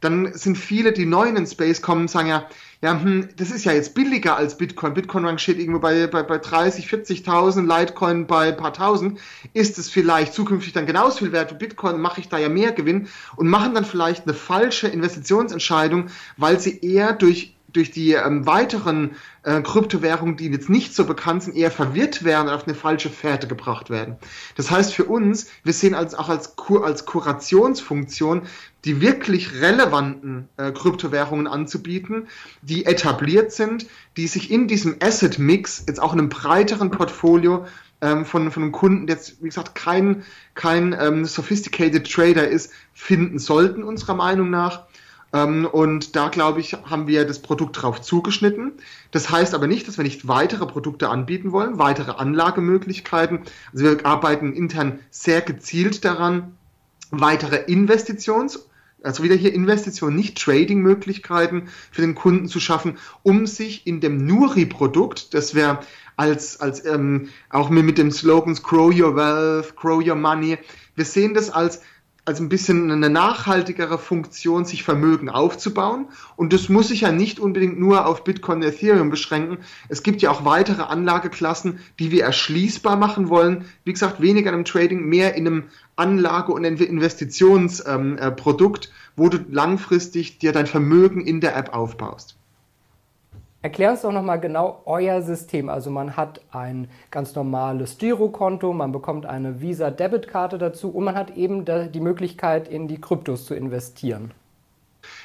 dann 0.00 0.34
sind 0.34 0.58
viele, 0.58 0.92
die 0.92 1.06
neu 1.06 1.26
in 1.28 1.34
den 1.34 1.46
Space 1.46 1.80
kommen, 1.80 2.08
sagen 2.08 2.28
ja, 2.28 2.46
ja, 2.84 3.00
hm, 3.00 3.30
das 3.36 3.50
ist 3.50 3.64
ja 3.64 3.72
jetzt 3.72 3.94
billiger 3.94 4.36
als 4.36 4.58
Bitcoin. 4.58 4.92
Bitcoin 4.92 5.24
rangiert 5.24 5.58
irgendwo 5.58 5.78
bei, 5.78 6.06
bei, 6.06 6.22
bei 6.22 6.36
30, 6.36 6.86
40.000, 6.86 7.62
Litecoin 7.62 8.26
bei 8.26 8.48
ein 8.48 8.58
paar 8.58 8.74
tausend. 8.74 9.20
Ist 9.54 9.78
es 9.78 9.88
vielleicht 9.88 10.34
zukünftig 10.34 10.74
dann 10.74 10.84
genauso 10.84 11.20
viel 11.20 11.32
wert 11.32 11.50
wie 11.50 11.56
Bitcoin? 11.56 11.98
Mache 11.98 12.20
ich 12.20 12.28
da 12.28 12.36
ja 12.36 12.50
mehr 12.50 12.72
Gewinn? 12.72 13.08
Und 13.36 13.48
machen 13.48 13.72
dann 13.72 13.86
vielleicht 13.86 14.24
eine 14.24 14.34
falsche 14.34 14.88
Investitionsentscheidung, 14.88 16.08
weil 16.36 16.60
sie 16.60 16.78
eher 16.82 17.14
durch 17.14 17.54
durch 17.72 17.90
die 17.90 18.12
ähm, 18.12 18.46
weiteren 18.46 19.16
äh, 19.44 19.60
Kryptowährungen, 19.62 20.36
die 20.36 20.48
jetzt 20.48 20.68
nicht 20.68 20.94
so 20.94 21.04
bekannt 21.04 21.44
sind, 21.44 21.56
eher 21.56 21.70
verwirrt 21.70 22.24
werden 22.24 22.48
und 22.48 22.54
auf 22.54 22.66
eine 22.66 22.74
falsche 22.74 23.10
Fährte 23.10 23.46
gebracht 23.46 23.90
werden. 23.90 24.16
Das 24.56 24.70
heißt 24.70 24.94
für 24.94 25.04
uns, 25.04 25.46
wir 25.62 25.72
sehen 25.72 25.94
als, 25.94 26.14
auch 26.14 26.28
als, 26.28 26.56
Kur 26.56 26.84
als 26.84 27.04
Kurationsfunktion 27.04 28.42
die 28.84 29.00
wirklich 29.00 29.60
relevanten 29.60 30.48
äh, 30.56 30.70
Kryptowährungen 30.70 31.46
anzubieten, 31.46 32.28
die 32.62 32.84
etabliert 32.84 33.52
sind, 33.52 33.86
die 34.16 34.26
sich 34.26 34.50
in 34.50 34.68
diesem 34.68 34.96
Asset-Mix 35.00 35.84
jetzt 35.88 36.00
auch 36.00 36.12
in 36.12 36.18
einem 36.18 36.28
breiteren 36.28 36.90
Portfolio 36.90 37.66
ähm, 38.02 38.26
von, 38.26 38.50
von 38.50 38.62
einem 38.62 38.72
Kunden, 38.72 39.06
der 39.06 39.16
jetzt, 39.16 39.42
wie 39.42 39.48
gesagt, 39.48 39.74
kein, 39.74 40.24
kein 40.54 40.94
ähm, 40.98 41.24
sophisticated 41.24 42.10
Trader 42.10 42.46
ist, 42.46 42.72
finden 42.92 43.38
sollten, 43.38 43.82
unserer 43.82 44.14
Meinung 44.14 44.50
nach. 44.50 44.86
Ähm, 45.34 45.66
und 45.66 46.14
da, 46.14 46.28
glaube 46.28 46.60
ich, 46.60 46.74
haben 46.84 47.08
wir 47.08 47.26
das 47.26 47.42
Produkt 47.42 47.82
drauf 47.82 48.00
zugeschnitten. 48.00 48.72
Das 49.10 49.30
heißt 49.30 49.52
aber 49.52 49.66
nicht, 49.66 49.86
dass 49.88 49.98
wir 49.98 50.04
nicht 50.04 50.28
weitere 50.28 50.64
Produkte 50.64 51.10
anbieten 51.10 51.50
wollen, 51.50 51.78
weitere 51.78 52.12
Anlagemöglichkeiten. 52.12 53.40
Also 53.72 53.84
wir 53.84 54.06
arbeiten 54.06 54.52
intern 54.52 55.00
sehr 55.10 55.42
gezielt 55.42 56.04
daran, 56.04 56.56
weitere 57.10 57.64
Investitions- 57.66 58.60
also 59.02 59.22
wieder 59.22 59.34
hier 59.34 59.52
Investitionen, 59.52 60.16
nicht 60.16 60.38
Trading-Möglichkeiten 60.38 61.68
für 61.90 62.00
den 62.00 62.14
Kunden 62.14 62.48
zu 62.48 62.58
schaffen, 62.58 62.96
um 63.22 63.46
sich 63.46 63.86
in 63.86 64.00
dem 64.00 64.24
Nuri-Produkt, 64.24 65.34
das 65.34 65.54
wir 65.54 65.80
als, 66.16 66.58
als 66.58 66.86
ähm, 66.86 67.28
auch 67.50 67.68
mit 67.68 67.98
dem 67.98 68.10
Slogans 68.10 68.62
Grow 68.62 68.98
Your 68.98 69.14
Wealth, 69.14 69.76
Grow 69.76 70.02
Your 70.02 70.14
Money, 70.14 70.56
wir 70.94 71.04
sehen 71.04 71.34
das 71.34 71.50
als 71.50 71.82
als 72.26 72.40
ein 72.40 72.48
bisschen 72.48 72.90
eine 72.90 73.10
nachhaltigere 73.10 73.98
Funktion, 73.98 74.64
sich 74.64 74.82
Vermögen 74.82 75.28
aufzubauen. 75.28 76.06
Und 76.36 76.54
das 76.54 76.70
muss 76.70 76.88
sich 76.88 77.02
ja 77.02 77.12
nicht 77.12 77.38
unbedingt 77.38 77.78
nur 77.78 78.06
auf 78.06 78.24
Bitcoin 78.24 78.56
und 78.58 78.64
Ethereum 78.64 79.10
beschränken. 79.10 79.58
Es 79.88 80.02
gibt 80.02 80.22
ja 80.22 80.30
auch 80.30 80.44
weitere 80.44 80.82
Anlageklassen, 80.82 81.78
die 81.98 82.10
wir 82.10 82.24
erschließbar 82.24 82.96
machen 82.96 83.28
wollen. 83.28 83.66
Wie 83.84 83.92
gesagt, 83.92 84.22
weniger 84.22 84.48
in 84.48 84.54
einem 84.54 84.64
Trading, 84.64 85.04
mehr 85.04 85.34
in 85.34 85.46
einem 85.46 85.64
Anlage- 85.96 86.52
und 86.52 86.64
Investitionsprodukt, 86.64 88.86
ähm, 88.86 88.90
äh, 88.90 88.94
wo 89.16 89.28
du 89.28 89.38
langfristig 89.50 90.38
dir 90.38 90.52
dein 90.52 90.66
Vermögen 90.66 91.20
in 91.20 91.40
der 91.40 91.56
App 91.56 91.74
aufbaust. 91.74 92.36
Erklär 93.64 93.92
uns 93.92 94.02
doch 94.02 94.12
nochmal 94.12 94.38
genau 94.40 94.82
euer 94.84 95.22
System. 95.22 95.70
Also 95.70 95.90
man 95.90 96.18
hat 96.18 96.42
ein 96.50 96.86
ganz 97.10 97.34
normales 97.34 97.96
Girokonto, 97.96 98.74
man 98.74 98.92
bekommt 98.92 99.24
eine 99.24 99.62
Visa-Debitkarte 99.62 100.58
dazu 100.58 100.90
und 100.90 101.04
man 101.04 101.14
hat 101.14 101.34
eben 101.38 101.64
die 101.64 102.00
Möglichkeit, 102.00 102.68
in 102.68 102.88
die 102.88 103.00
Kryptos 103.00 103.46
zu 103.46 103.54
investieren. 103.54 104.34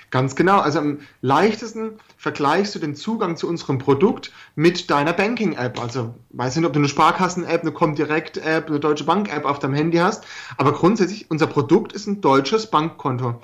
Ganz 0.10 0.38
genau. 0.38 0.60
Also 0.60 0.79
am 0.79 1.00
leichtesten 1.22 2.00
vergleichst 2.17 2.74
du 2.75 2.79
den 2.79 2.96
Zugang 2.96 3.36
zu 3.36 3.48
unserem 3.48 3.77
Produkt 3.77 4.31
mit 4.55 4.89
deiner 4.89 5.12
Banking-App. 5.12 5.77
Also 5.79 6.15
weiß 6.29 6.55
nicht, 6.55 6.65
ob 6.65 6.72
du 6.72 6.79
eine 6.79 6.88
Sparkassen-App, 6.88 7.62
eine 7.62 7.74
Comdirect-App, 7.74 8.69
eine 8.69 8.79
Deutsche 8.79 9.03
Bank-App 9.03 9.43
auf 9.43 9.60
deinem 9.60 9.74
Handy 9.74 9.98
hast. 9.98 10.24
Aber 10.58 10.72
grundsätzlich, 10.72 11.29
unser 11.29 11.48
Produkt 11.48 11.91
ist 11.91 12.08
ein 12.08 12.22
deutsches 12.22 12.67
Bankkonto. 12.67 13.36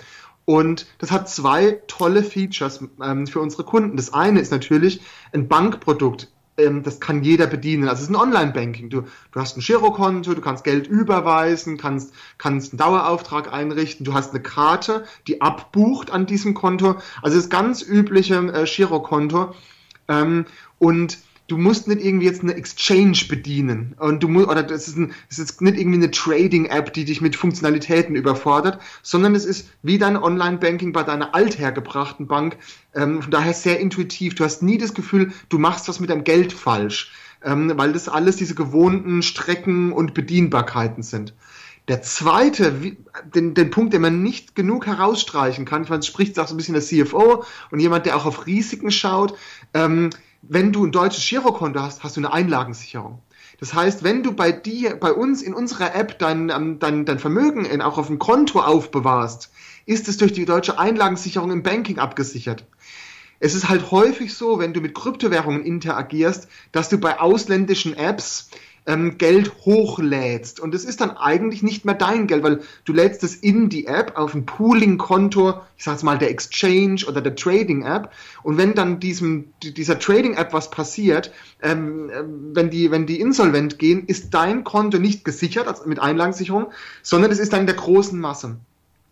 Und 0.46 0.86
das 1.00 1.12
hat 1.12 1.30
zwei 1.30 1.82
tolle 1.88 2.24
Features 2.24 2.84
ähm, 3.04 3.28
für 3.28 3.40
unsere 3.40 3.64
Kunden. 3.64 3.98
Das 3.98 4.14
eine 4.14 4.40
ist 4.40 4.52
natürlich 4.52 5.02
ein 5.34 5.48
Bankprodukt. 5.48 6.30
Ähm, 6.58 6.84
das 6.84 7.00
kann 7.00 7.24
jeder 7.24 7.48
bedienen. 7.48 7.90
Also 7.90 8.04
es 8.04 8.10
ist 8.10 8.16
ein 8.16 8.22
Online-Banking. 8.22 8.90
Du, 8.90 9.02
du 9.32 9.40
hast 9.40 9.58
ein 9.58 9.62
Girokonto, 9.62 10.34
du 10.34 10.42
kannst 10.42 10.64
Geld 10.64 10.88
überweisen, 10.88 11.78
kannst, 11.78 12.14
kannst 12.38 12.74
einen 12.74 12.78
Dauerauftrag 12.78 13.52
einrichten, 13.52 14.06
du 14.06 14.14
hast 14.14 14.32
eine 14.32 14.42
Karte, 14.42 15.06
die 15.28 15.42
abbucht 15.42 16.12
an 16.12 16.26
diesem 16.26 16.54
Konto. 16.54 16.96
Also 17.22 17.38
das 17.38 17.50
ganz 17.50 17.82
übliche 17.82 18.36
äh, 18.36 18.66
Girokonto. 18.66 19.56
Ähm, 20.08 20.46
und 20.78 21.18
du 21.48 21.58
musst 21.58 21.88
nicht 21.88 22.04
irgendwie 22.04 22.26
jetzt 22.26 22.42
eine 22.42 22.56
Exchange 22.56 23.20
bedienen 23.30 23.96
und 24.00 24.24
du 24.24 24.28
musst 24.28 24.48
oder 24.48 24.64
das 24.64 24.88
ist, 24.88 24.98
ein, 24.98 25.14
das 25.30 25.40
ist 25.40 25.62
nicht 25.62 25.78
irgendwie 25.78 25.98
eine 25.98 26.12
Trading 26.12 26.66
App, 26.66 26.94
die 26.94 27.06
dich 27.06 27.22
mit 27.22 27.36
Funktionalitäten 27.36 28.16
überfordert, 28.16 28.80
sondern 29.04 29.36
es 29.36 29.46
ist 29.46 29.70
wie 29.84 29.98
dein 29.98 30.18
Online 30.18 30.58
Banking 30.58 30.92
bei 30.92 31.04
deiner 31.04 31.36
althergebrachten 31.36 32.28
Bank. 32.28 32.58
Ähm, 32.94 33.22
von 33.22 33.32
daher 33.32 33.54
sehr 33.54 33.80
intuitiv. 33.80 34.36
Du 34.36 34.44
hast 34.44 34.64
nie 34.64 34.78
das 34.78 34.94
Gefühl, 34.94 35.34
du 35.50 35.60
machst 35.60 35.88
was 35.88 36.00
mit 36.00 36.10
deinem 36.10 36.24
Geld 36.24 36.52
falsch, 36.52 37.12
ähm, 37.44 37.72
weil 37.76 37.94
das 37.94 38.10
alles 38.10 38.38
diese 38.38 38.56
gewohnten 38.56 39.22
Strecken 39.22 39.92
und 39.92 40.14
Bedienbarkeiten 40.14 41.04
sind. 41.04 41.34
Der 41.88 42.02
zweite, 42.02 42.74
den, 43.36 43.54
den 43.54 43.70
Punkt, 43.70 43.94
den 43.94 44.02
man 44.02 44.24
nicht 44.24 44.56
genug 44.56 44.88
herausstreichen 44.88 45.66
kann, 45.66 45.84
ich 45.84 45.90
meine, 45.90 46.00
es 46.00 46.08
spricht 46.08 46.40
auch 46.40 46.48
so 46.48 46.56
ein 46.56 46.58
bisschen 46.58 46.74
der 46.74 46.82
CFO 46.82 47.44
und 47.70 47.80
jemand, 47.80 48.08
der 48.08 48.16
auch 48.16 48.26
auf 48.26 48.48
Risiken 48.48 48.90
schaut, 48.90 49.38
ähm, 49.76 50.10
wenn 50.48 50.72
du 50.72 50.86
ein 50.86 50.92
deutsches 50.92 51.28
Girokonto 51.28 51.80
hast, 51.80 52.04
hast 52.04 52.18
du 52.18 52.22
eine 52.22 52.34
Einlagensicherung. 52.34 53.20
Das 53.60 53.74
heißt, 53.74 54.04
wenn 54.04 54.24
du 54.24 54.34
bei 54.34 54.52
dir, 54.52 54.96
bei 54.96 55.14
uns 55.14 55.42
in 55.42 55.54
unserer 55.54 55.96
App 55.96 56.20
dein, 56.20 56.50
ähm, 56.50 56.80
dein, 56.80 57.06
dein 57.06 57.20
Vermögen 57.20 57.66
in, 57.66 57.82
auch 57.82 57.98
auf 57.98 58.08
dem 58.08 58.20
Konto 58.20 58.60
aufbewahrst, 58.60 59.52
ist 59.86 60.08
es 60.08 60.18
durch 60.18 60.34
die 60.34 60.46
deutsche 60.46 60.78
Einlagensicherung 60.80 61.52
im 61.52 61.64
Banking 61.64 62.00
abgesichert. 62.00 62.66
Es 63.40 63.54
ist 63.54 63.70
halt 63.70 63.92
häufig 63.92 64.34
so, 64.34 64.60
wenn 64.60 64.74
du 64.74 64.82
mit 64.82 64.96
Kryptowährungen 64.96 65.64
interagierst, 65.64 66.48
dass 66.72 66.90
du 66.90 66.98
bei 66.98 67.20
ausländischen 67.20 67.96
Apps 67.96 68.50
ähm, 68.86 69.18
Geld 69.18 69.52
hochlädst. 69.66 70.60
Und 70.60 70.76
es 70.76 70.86
ist 70.86 71.02
dann 71.02 71.12
eigentlich 71.12 71.64
nicht 71.64 71.86
mehr 71.86 71.96
dein 71.96 72.28
Geld, 72.28 72.44
weil 72.44 72.62
du 72.86 72.94
lädst 72.94 73.24
es 73.24 73.36
in 73.36 73.70
die 73.70 73.88
App 73.88 74.18
auf 74.18 74.34
ein 74.34 74.46
Pooling-Konto, 74.46 75.62
ich 75.78 75.84
sag's 75.84 76.04
mal 76.04 76.18
der 76.18 76.30
Exchange 76.30 77.06
oder 77.08 77.22
der 77.22 77.36
Trading-App. 77.36 78.12
Und 78.44 78.58
wenn 78.58 78.76
dann 78.76 79.00
diesem, 79.00 79.54
dieser 79.62 80.00
Trading-App 80.00 80.54
was 80.54 80.70
passiert, 80.70 81.32
ähm, 81.62 82.12
ähm, 82.14 82.52
wenn, 82.54 82.70
die, 82.70 82.92
wenn 82.92 83.08
die 83.08 83.20
insolvent 83.20 83.80
gehen, 83.80 84.06
ist 84.06 84.34
dein 84.34 84.64
Konto 84.64 85.00
nicht 85.00 85.26
gesichert 85.26 85.68
also 85.68 85.88
mit 85.88 86.00
Einlagensicherung, 86.00 86.72
sondern 87.02 87.32
es 87.32 87.40
ist 87.40 87.54
dann 87.54 87.62
in 87.62 87.68
der 87.68 87.76
großen 87.76 88.20
Masse. 88.20 88.58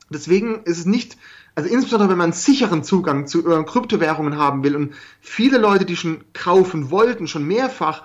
Deswegen 0.10 0.64
ist 0.64 0.80
es 0.80 0.86
nicht, 0.86 1.18
also 1.56 1.70
insbesondere 1.70 2.10
wenn 2.10 2.18
man 2.18 2.26
einen 2.26 2.34
sicheren 2.34 2.84
Zugang 2.84 3.26
zu 3.26 3.50
äh, 3.50 3.64
Kryptowährungen 3.64 4.38
haben 4.38 4.64
will 4.64 4.76
und 4.76 4.94
viele 5.22 5.58
Leute, 5.58 5.86
die 5.86 5.96
schon 5.96 6.24
kaufen 6.34 6.92
wollten, 6.92 7.28
schon 7.28 7.48
mehrfach, 7.48 8.04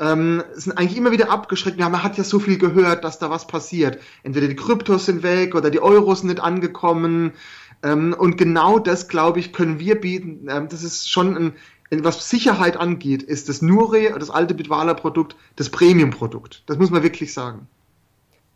ähm, 0.00 0.42
sind 0.54 0.76
eigentlich 0.78 0.96
immer 0.96 1.12
wieder 1.12 1.30
abgeschreckt. 1.30 1.78
Ja, 1.78 1.88
man 1.88 2.02
hat 2.02 2.16
ja 2.16 2.24
so 2.24 2.40
viel 2.40 2.58
gehört, 2.58 3.04
dass 3.04 3.18
da 3.18 3.30
was 3.30 3.46
passiert. 3.46 3.98
Entweder 4.22 4.48
die 4.48 4.56
Kryptos 4.56 5.06
sind 5.06 5.22
weg 5.22 5.54
oder 5.54 5.70
die 5.70 5.80
Euros 5.80 6.20
sind 6.20 6.30
nicht 6.30 6.40
angekommen. 6.40 7.32
Ähm, 7.82 8.14
und 8.18 8.36
genau 8.36 8.78
das, 8.78 9.08
glaube 9.08 9.38
ich, 9.38 9.52
können 9.52 9.78
wir 9.78 10.00
bieten. 10.00 10.48
Ähm, 10.48 10.68
das 10.68 10.82
ist 10.82 11.10
schon 11.10 11.36
ein, 11.36 11.52
was 11.90 12.28
Sicherheit 12.28 12.76
angeht, 12.76 13.22
ist 13.22 13.48
das 13.48 13.62
Nure, 13.62 14.18
das 14.18 14.30
alte 14.30 14.54
Bitwala-Produkt, 14.54 15.36
das 15.56 15.68
Premium-Produkt. 15.68 16.62
Das 16.66 16.78
muss 16.78 16.90
man 16.90 17.02
wirklich 17.02 17.34
sagen. 17.34 17.66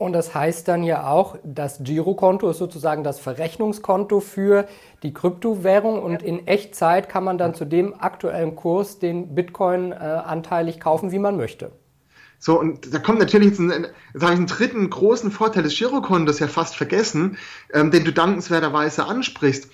Und 0.04 0.12
das 0.12 0.34
heißt 0.34 0.68
dann 0.68 0.82
ja 0.82 1.06
auch, 1.06 1.38
das 1.44 1.78
Girokonto 1.82 2.50
ist 2.50 2.58
sozusagen 2.58 3.04
das 3.04 3.20
Verrechnungskonto 3.20 4.20
für 4.20 4.66
die 5.02 5.14
Kryptowährung 5.14 6.02
und 6.02 6.22
in 6.22 6.46
Echtzeit 6.46 7.08
kann 7.08 7.24
man 7.24 7.38
dann 7.38 7.54
zu 7.54 7.64
dem 7.64 7.98
aktuellen 7.98 8.54
Kurs 8.54 8.98
den 8.98 9.34
Bitcoin 9.34 9.92
äh, 9.92 9.94
anteilig 9.94 10.78
kaufen, 10.78 11.10
wie 11.10 11.18
man 11.18 11.38
möchte. 11.38 11.72
So, 12.38 12.60
und 12.60 12.92
da 12.92 12.98
kommt 12.98 13.18
natürlich 13.18 13.48
jetzt, 13.48 13.60
ein, 13.60 13.86
jetzt 14.12 14.22
ich 14.22 14.28
einen 14.28 14.46
dritten 14.46 14.90
großen 14.90 15.30
Vorteil 15.30 15.62
des 15.62 15.74
Girokontos 15.74 16.38
ja 16.38 16.48
fast 16.48 16.76
vergessen, 16.76 17.38
ähm, 17.72 17.90
den 17.90 18.04
du 18.04 18.12
dankenswerterweise 18.12 19.06
ansprichst. 19.06 19.70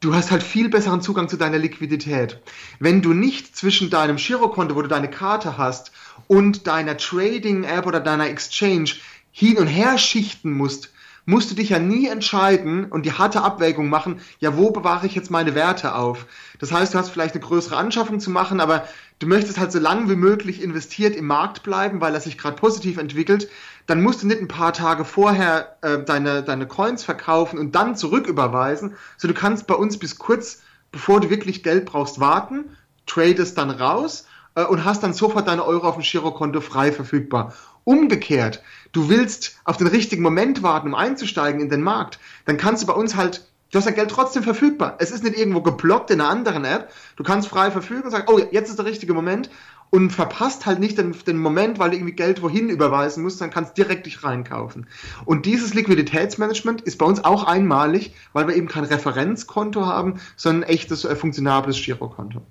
Du 0.00 0.12
hast 0.12 0.32
halt 0.32 0.42
viel 0.42 0.68
besseren 0.68 1.02
Zugang 1.02 1.28
zu 1.28 1.36
deiner 1.36 1.58
Liquidität. 1.58 2.40
Wenn 2.80 3.00
du 3.00 3.12
nicht 3.12 3.56
zwischen 3.56 3.90
deinem 3.90 4.16
Girokonto, 4.16 4.74
wo 4.74 4.82
du 4.82 4.88
deine 4.88 5.08
Karte 5.08 5.56
hast, 5.56 5.92
und 6.26 6.66
deiner 6.66 6.96
Trading-App 6.96 7.86
oder 7.86 8.00
deiner 8.00 8.28
Exchange 8.28 8.90
hin 9.38 9.56
und 9.56 9.68
her 9.68 9.98
schichten 9.98 10.52
musst, 10.52 10.90
musst 11.24 11.48
du 11.48 11.54
dich 11.54 11.68
ja 11.68 11.78
nie 11.78 12.08
entscheiden 12.08 12.86
und 12.86 13.06
die 13.06 13.12
harte 13.12 13.42
Abwägung 13.42 13.88
machen, 13.88 14.18
ja, 14.40 14.56
wo 14.56 14.72
bewahre 14.72 15.06
ich 15.06 15.14
jetzt 15.14 15.30
meine 15.30 15.54
Werte 15.54 15.94
auf? 15.94 16.26
Das 16.58 16.72
heißt, 16.72 16.92
du 16.92 16.98
hast 16.98 17.10
vielleicht 17.10 17.36
eine 17.36 17.44
größere 17.44 17.76
Anschaffung 17.76 18.18
zu 18.18 18.30
machen, 18.30 18.58
aber 18.58 18.88
du 19.20 19.28
möchtest 19.28 19.60
halt 19.60 19.70
so 19.70 19.78
lange 19.78 20.10
wie 20.10 20.16
möglich 20.16 20.60
investiert 20.60 21.14
im 21.14 21.28
Markt 21.28 21.62
bleiben, 21.62 22.00
weil 22.00 22.14
er 22.14 22.20
sich 22.20 22.36
gerade 22.36 22.56
positiv 22.56 22.98
entwickelt. 22.98 23.48
Dann 23.86 24.02
musst 24.02 24.24
du 24.24 24.26
nicht 24.26 24.40
ein 24.40 24.48
paar 24.48 24.72
Tage 24.72 25.04
vorher 25.04 25.76
äh, 25.82 26.02
deine, 26.02 26.42
deine 26.42 26.66
Coins 26.66 27.04
verkaufen 27.04 27.60
und 27.60 27.76
dann 27.76 27.94
zurücküberweisen. 27.94 28.96
So, 29.18 29.28
du 29.28 29.34
kannst 29.34 29.68
bei 29.68 29.74
uns 29.74 30.00
bis 30.00 30.18
kurz, 30.18 30.62
bevor 30.90 31.20
du 31.20 31.30
wirklich 31.30 31.62
Geld 31.62 31.84
brauchst, 31.84 32.18
warten, 32.18 32.76
tradest 33.06 33.56
dann 33.56 33.70
raus 33.70 34.26
äh, 34.56 34.64
und 34.64 34.84
hast 34.84 35.04
dann 35.04 35.14
sofort 35.14 35.46
deine 35.46 35.64
Euro 35.64 35.86
auf 35.86 35.94
dem 35.94 36.02
Girokonto 36.02 36.60
frei 36.60 36.90
verfügbar. 36.90 37.54
Umgekehrt, 37.88 38.62
du 38.92 39.08
willst 39.08 39.56
auf 39.64 39.78
den 39.78 39.86
richtigen 39.86 40.22
Moment 40.22 40.62
warten, 40.62 40.88
um 40.88 40.94
einzusteigen 40.94 41.62
in 41.62 41.70
den 41.70 41.80
Markt, 41.80 42.18
dann 42.44 42.58
kannst 42.58 42.82
du 42.82 42.86
bei 42.86 42.92
uns 42.92 43.16
halt, 43.16 43.48
du 43.70 43.78
hast 43.78 43.86
dein 43.86 43.94
Geld 43.94 44.10
trotzdem 44.10 44.42
verfügbar. 44.42 44.96
Es 44.98 45.10
ist 45.10 45.24
nicht 45.24 45.38
irgendwo 45.38 45.62
geblockt 45.62 46.10
in 46.10 46.20
einer 46.20 46.28
anderen 46.28 46.66
App. 46.66 46.92
Du 47.16 47.24
kannst 47.24 47.48
frei 47.48 47.70
verfügen 47.70 48.02
und 48.02 48.10
sagen, 48.10 48.26
oh, 48.30 48.38
jetzt 48.50 48.68
ist 48.68 48.78
der 48.78 48.84
richtige 48.84 49.14
Moment 49.14 49.48
und 49.88 50.10
verpasst 50.10 50.66
halt 50.66 50.80
nicht 50.80 50.98
den, 50.98 51.16
den 51.26 51.38
Moment, 51.38 51.78
weil 51.78 51.88
du 51.88 51.96
irgendwie 51.96 52.14
Geld 52.14 52.42
wohin 52.42 52.68
überweisen 52.68 53.22
musst, 53.22 53.40
dann 53.40 53.48
kannst 53.48 53.78
direkt 53.78 54.04
dich 54.04 54.22
reinkaufen. 54.22 54.86
Und 55.24 55.46
dieses 55.46 55.72
Liquiditätsmanagement 55.72 56.82
ist 56.82 56.98
bei 56.98 57.06
uns 57.06 57.24
auch 57.24 57.44
einmalig, 57.44 58.12
weil 58.34 58.48
wir 58.48 58.54
eben 58.54 58.68
kein 58.68 58.84
Referenzkonto 58.84 59.86
haben, 59.86 60.20
sondern 60.36 60.64
ein 60.64 60.68
echtes 60.74 61.06
äh, 61.06 61.16
funktionables 61.16 61.82
Girokonto. 61.82 62.42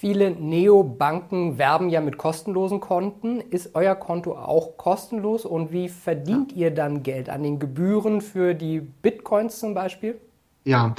Viele 0.00 0.30
Neobanken 0.30 1.58
werben 1.58 1.88
ja 1.88 2.00
mit 2.00 2.18
kostenlosen 2.18 2.78
Konten. 2.78 3.40
Ist 3.40 3.74
euer 3.74 3.96
Konto 3.96 4.38
auch 4.38 4.76
kostenlos 4.76 5.44
und 5.44 5.72
wie 5.72 5.88
verdient 5.88 6.52
ihr 6.52 6.72
dann 6.72 7.02
Geld? 7.02 7.28
An 7.28 7.42
den 7.42 7.58
Gebühren 7.58 8.20
für 8.20 8.54
die 8.54 8.78
Bitcoins 8.78 9.58
zum 9.58 9.74
Beispiel? 9.74 10.20
Ja, 10.62 10.94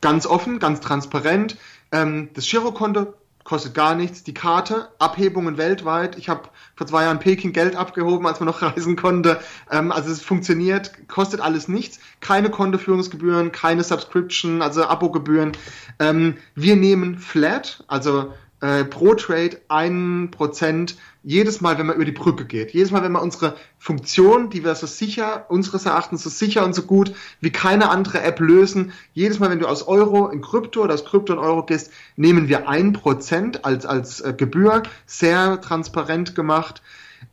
ganz 0.00 0.26
offen, 0.26 0.58
ganz 0.58 0.80
transparent. 0.80 1.58
Ähm, 1.92 2.30
das 2.34 2.48
Girokonto 2.48 3.14
kostet 3.50 3.74
gar 3.74 3.96
nichts. 3.96 4.22
Die 4.22 4.32
Karte, 4.32 4.90
Abhebungen 5.00 5.58
weltweit. 5.58 6.16
Ich 6.16 6.28
habe 6.28 6.42
vor 6.76 6.86
zwei 6.86 7.02
Jahren 7.02 7.18
Peking 7.18 7.52
Geld 7.52 7.74
abgehoben, 7.74 8.24
als 8.28 8.38
man 8.38 8.46
noch 8.46 8.62
reisen 8.62 8.94
konnte. 8.94 9.40
Ähm, 9.72 9.90
also 9.90 10.08
es 10.12 10.22
funktioniert, 10.22 10.92
kostet 11.08 11.40
alles 11.40 11.66
nichts. 11.66 11.98
Keine 12.20 12.50
Kontoführungsgebühren, 12.50 13.50
keine 13.50 13.82
Subscription, 13.82 14.62
also 14.62 14.84
Abogebühren. 14.84 15.50
Ähm, 15.98 16.36
wir 16.54 16.76
nehmen 16.76 17.18
Flat, 17.18 17.82
also 17.88 18.32
äh, 18.60 18.84
pro 18.84 19.14
Trade 19.14 19.60
ein 19.68 20.30
Prozent 20.30 20.96
jedes 21.22 21.60
Mal, 21.60 21.78
wenn 21.78 21.86
man 21.86 21.96
über 21.96 22.04
die 22.04 22.12
Brücke 22.12 22.44
geht. 22.46 22.72
Jedes 22.72 22.90
Mal, 22.90 23.02
wenn 23.02 23.12
man 23.12 23.22
unsere 23.22 23.56
Funktion, 23.78 24.48
die 24.50 24.64
wir 24.64 24.74
so 24.74 24.86
sicher, 24.86 25.46
unseres 25.48 25.86
Erachtens 25.86 26.22
so 26.22 26.30
sicher 26.30 26.64
und 26.64 26.74
so 26.74 26.82
gut 26.82 27.12
wie 27.40 27.50
keine 27.50 27.90
andere 27.90 28.22
App 28.22 28.40
lösen, 28.40 28.92
jedes 29.12 29.38
Mal, 29.38 29.50
wenn 29.50 29.58
du 29.58 29.66
aus 29.66 29.86
Euro 29.86 30.28
in 30.28 30.40
Krypto 30.40 30.82
oder 30.82 30.94
aus 30.94 31.04
Krypto 31.04 31.34
in 31.34 31.38
Euro 31.38 31.64
gehst, 31.64 31.90
nehmen 32.16 32.48
wir 32.48 32.68
ein 32.68 32.92
Prozent 32.92 33.64
als, 33.64 33.84
als 33.84 34.20
äh, 34.20 34.32
Gebühr, 34.36 34.82
sehr 35.06 35.60
transparent 35.60 36.34
gemacht. 36.34 36.82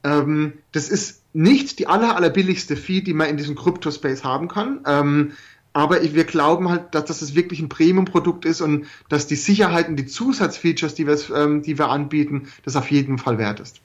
Ähm, 0.03 0.53
das 0.71 0.89
ist 0.89 1.21
nicht 1.33 1.79
die 1.79 1.87
aller, 1.87 2.15
allerbilligste 2.15 2.75
Fee, 2.75 3.01
die 3.01 3.13
man 3.13 3.29
in 3.29 3.37
diesem 3.37 3.55
Krypto-Space 3.55 4.23
haben 4.23 4.47
kann. 4.47 4.81
Ähm, 4.85 5.33
aber 5.73 6.01
wir 6.01 6.23
glauben 6.23 6.69
halt, 6.69 6.95
dass 6.95 7.05
das 7.05 7.35
wirklich 7.35 7.59
ein 7.59 7.69
Premium-Produkt 7.69 8.45
ist 8.45 8.61
und 8.61 8.87
dass 9.09 9.27
die 9.27 9.35
Sicherheit 9.35 9.89
und 9.89 9.95
die 9.97 10.05
Zusatzfeatures, 10.05 10.95
die 10.95 11.07
wir, 11.07 11.17
ähm, 11.35 11.61
die 11.61 11.77
wir 11.77 11.89
anbieten, 11.89 12.47
das 12.65 12.75
auf 12.75 12.89
jeden 12.89 13.17
Fall 13.17 13.37
wert 13.37 13.59
ist. 13.59 13.81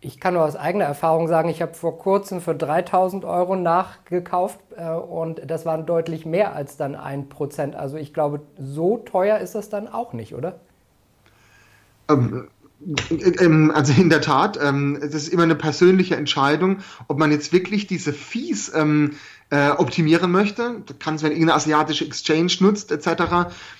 Ich 0.00 0.20
kann 0.20 0.34
nur 0.34 0.44
aus 0.44 0.56
eigener 0.56 0.84
Erfahrung 0.84 1.26
sagen, 1.26 1.48
ich 1.48 1.62
habe 1.62 1.74
vor 1.74 1.98
kurzem 1.98 2.40
für 2.40 2.54
3000 2.54 3.24
Euro 3.24 3.56
nachgekauft 3.56 4.60
äh, 4.76 4.90
und 4.90 5.40
das 5.44 5.64
waren 5.64 5.86
deutlich 5.86 6.26
mehr 6.26 6.54
als 6.54 6.76
dann 6.76 6.94
ein 6.94 7.28
Prozent. 7.28 7.74
Also 7.74 7.96
ich 7.96 8.14
glaube, 8.14 8.42
so 8.58 8.98
teuer 8.98 9.38
ist 9.38 9.54
das 9.54 9.68
dann 9.68 9.88
auch 9.88 10.12
nicht, 10.12 10.34
oder? 10.34 10.60
Ähm, 12.08 12.48
ähm 13.40 13.72
also 13.74 14.00
in 14.00 14.10
der 14.10 14.20
Tat, 14.20 14.58
ähm, 14.62 14.98
es 15.00 15.14
ist 15.14 15.28
immer 15.28 15.44
eine 15.44 15.54
persönliche 15.54 16.14
Entscheidung, 16.14 16.78
ob 17.08 17.18
man 17.18 17.32
jetzt 17.32 17.52
wirklich 17.52 17.86
diese 17.86 18.12
Fees 18.12 18.72
ähm, 18.74 19.12
äh, 19.50 19.70
optimieren 19.70 20.30
möchte. 20.30 20.82
Du 20.86 20.94
kannst, 20.98 21.22
wenn 21.22 21.32
irgendeine 21.32 21.56
asiatische 21.56 22.04
Exchange 22.04 22.52
nutzt, 22.60 22.90
etc., 22.90 23.06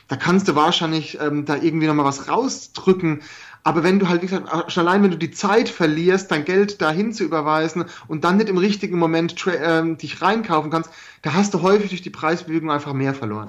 da 0.09 0.17
kannst 0.17 0.49
du 0.49 0.55
wahrscheinlich 0.55 1.19
ähm, 1.21 1.45
da 1.45 1.57
irgendwie 1.57 1.87
nochmal 1.87 2.05
was 2.05 2.29
rausdrücken. 2.29 3.23
Aber 3.65 3.83
wenn 3.83 3.99
du 3.99 4.09
halt, 4.09 4.23
wie 4.23 4.27
gesagt, 4.27 4.71
schon 4.71 4.87
allein 4.87 5.03
wenn 5.03 5.11
du 5.11 5.19
die 5.19 5.33
Zeit 5.33 5.69
verlierst, 5.69 6.31
dein 6.31 6.45
Geld 6.45 6.81
dahin 6.81 7.13
zu 7.13 7.25
überweisen 7.25 7.87
und 8.07 8.23
dann 8.23 8.37
nicht 8.37 8.49
im 8.49 8.59
richtigen 8.59 8.97
Moment 8.97 9.45
äh, 9.49 9.97
dich 9.97 10.23
reinkaufen 10.23 10.71
kannst, 10.71 10.91
da 11.23 11.35
hast 11.35 11.53
du 11.53 11.63
häufig 11.63 11.89
durch 11.89 12.03
die 12.03 12.11
Preisbewegung 12.11 12.71
einfach 12.71 12.93
mehr 12.93 13.13
verloren. 13.13 13.49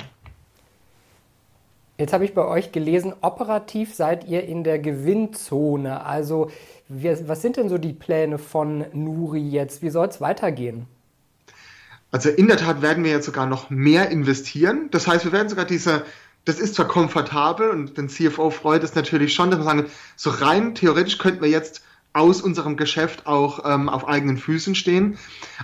Jetzt 2.00 2.14
habe 2.14 2.26
ich 2.26 2.34
bei 2.34 2.46
euch 2.46 2.72
gelesen, 2.72 3.14
operativ 3.22 3.94
seid 3.94 4.28
ihr 4.28 4.44
in 4.44 4.64
der 4.64 4.80
Gewinnzone. 4.80 6.04
Also, 6.04 6.50
was 6.90 7.42
sind 7.44 7.58
denn 7.58 7.70
so 7.70 7.78
die 7.78 7.94
Pläne 7.94 8.40
von 8.40 8.86
Nuri 8.94 9.48
jetzt? 9.48 9.84
Wie 9.84 9.90
soll 9.90 10.08
es 10.08 10.20
weitergehen? 10.20 10.88
Also 12.12 12.30
in 12.30 12.48
der 12.48 12.58
Tat 12.58 12.82
werden 12.82 13.04
wir 13.04 13.12
jetzt 13.12 13.26
sogar 13.26 13.46
noch 13.46 13.70
mehr 13.70 14.10
investieren. 14.10 14.90
Das 14.92 15.08
heißt, 15.08 15.26
wir 15.26 15.32
werden 15.32 15.50
sogar 15.50 15.66
diese, 15.66 16.06
das 16.46 16.60
ist 16.60 16.76
zwar 16.76 16.88
komfortabel 16.88 17.70
und 17.70 17.98
den 17.98 18.10
CFO 18.10 18.50
freut 18.50 18.84
es 18.84 18.96
natürlich 18.96 19.34
schon, 19.34 19.52
dass 19.52 19.60
wir 19.60 19.66
sagen, 19.66 19.86
so 20.16 20.30
rein 20.30 20.74
theoretisch 20.74 21.18
könnten 21.18 21.42
wir 21.42 21.50
jetzt 21.50 21.82
aus 22.14 22.42
unserem 22.42 22.78
Geschäft 22.78 23.28
auch 23.28 23.64
ähm, 23.66 23.90
auf 23.90 24.08
eigenen 24.08 24.38
Füßen 24.38 24.74
stehen. 24.74 25.20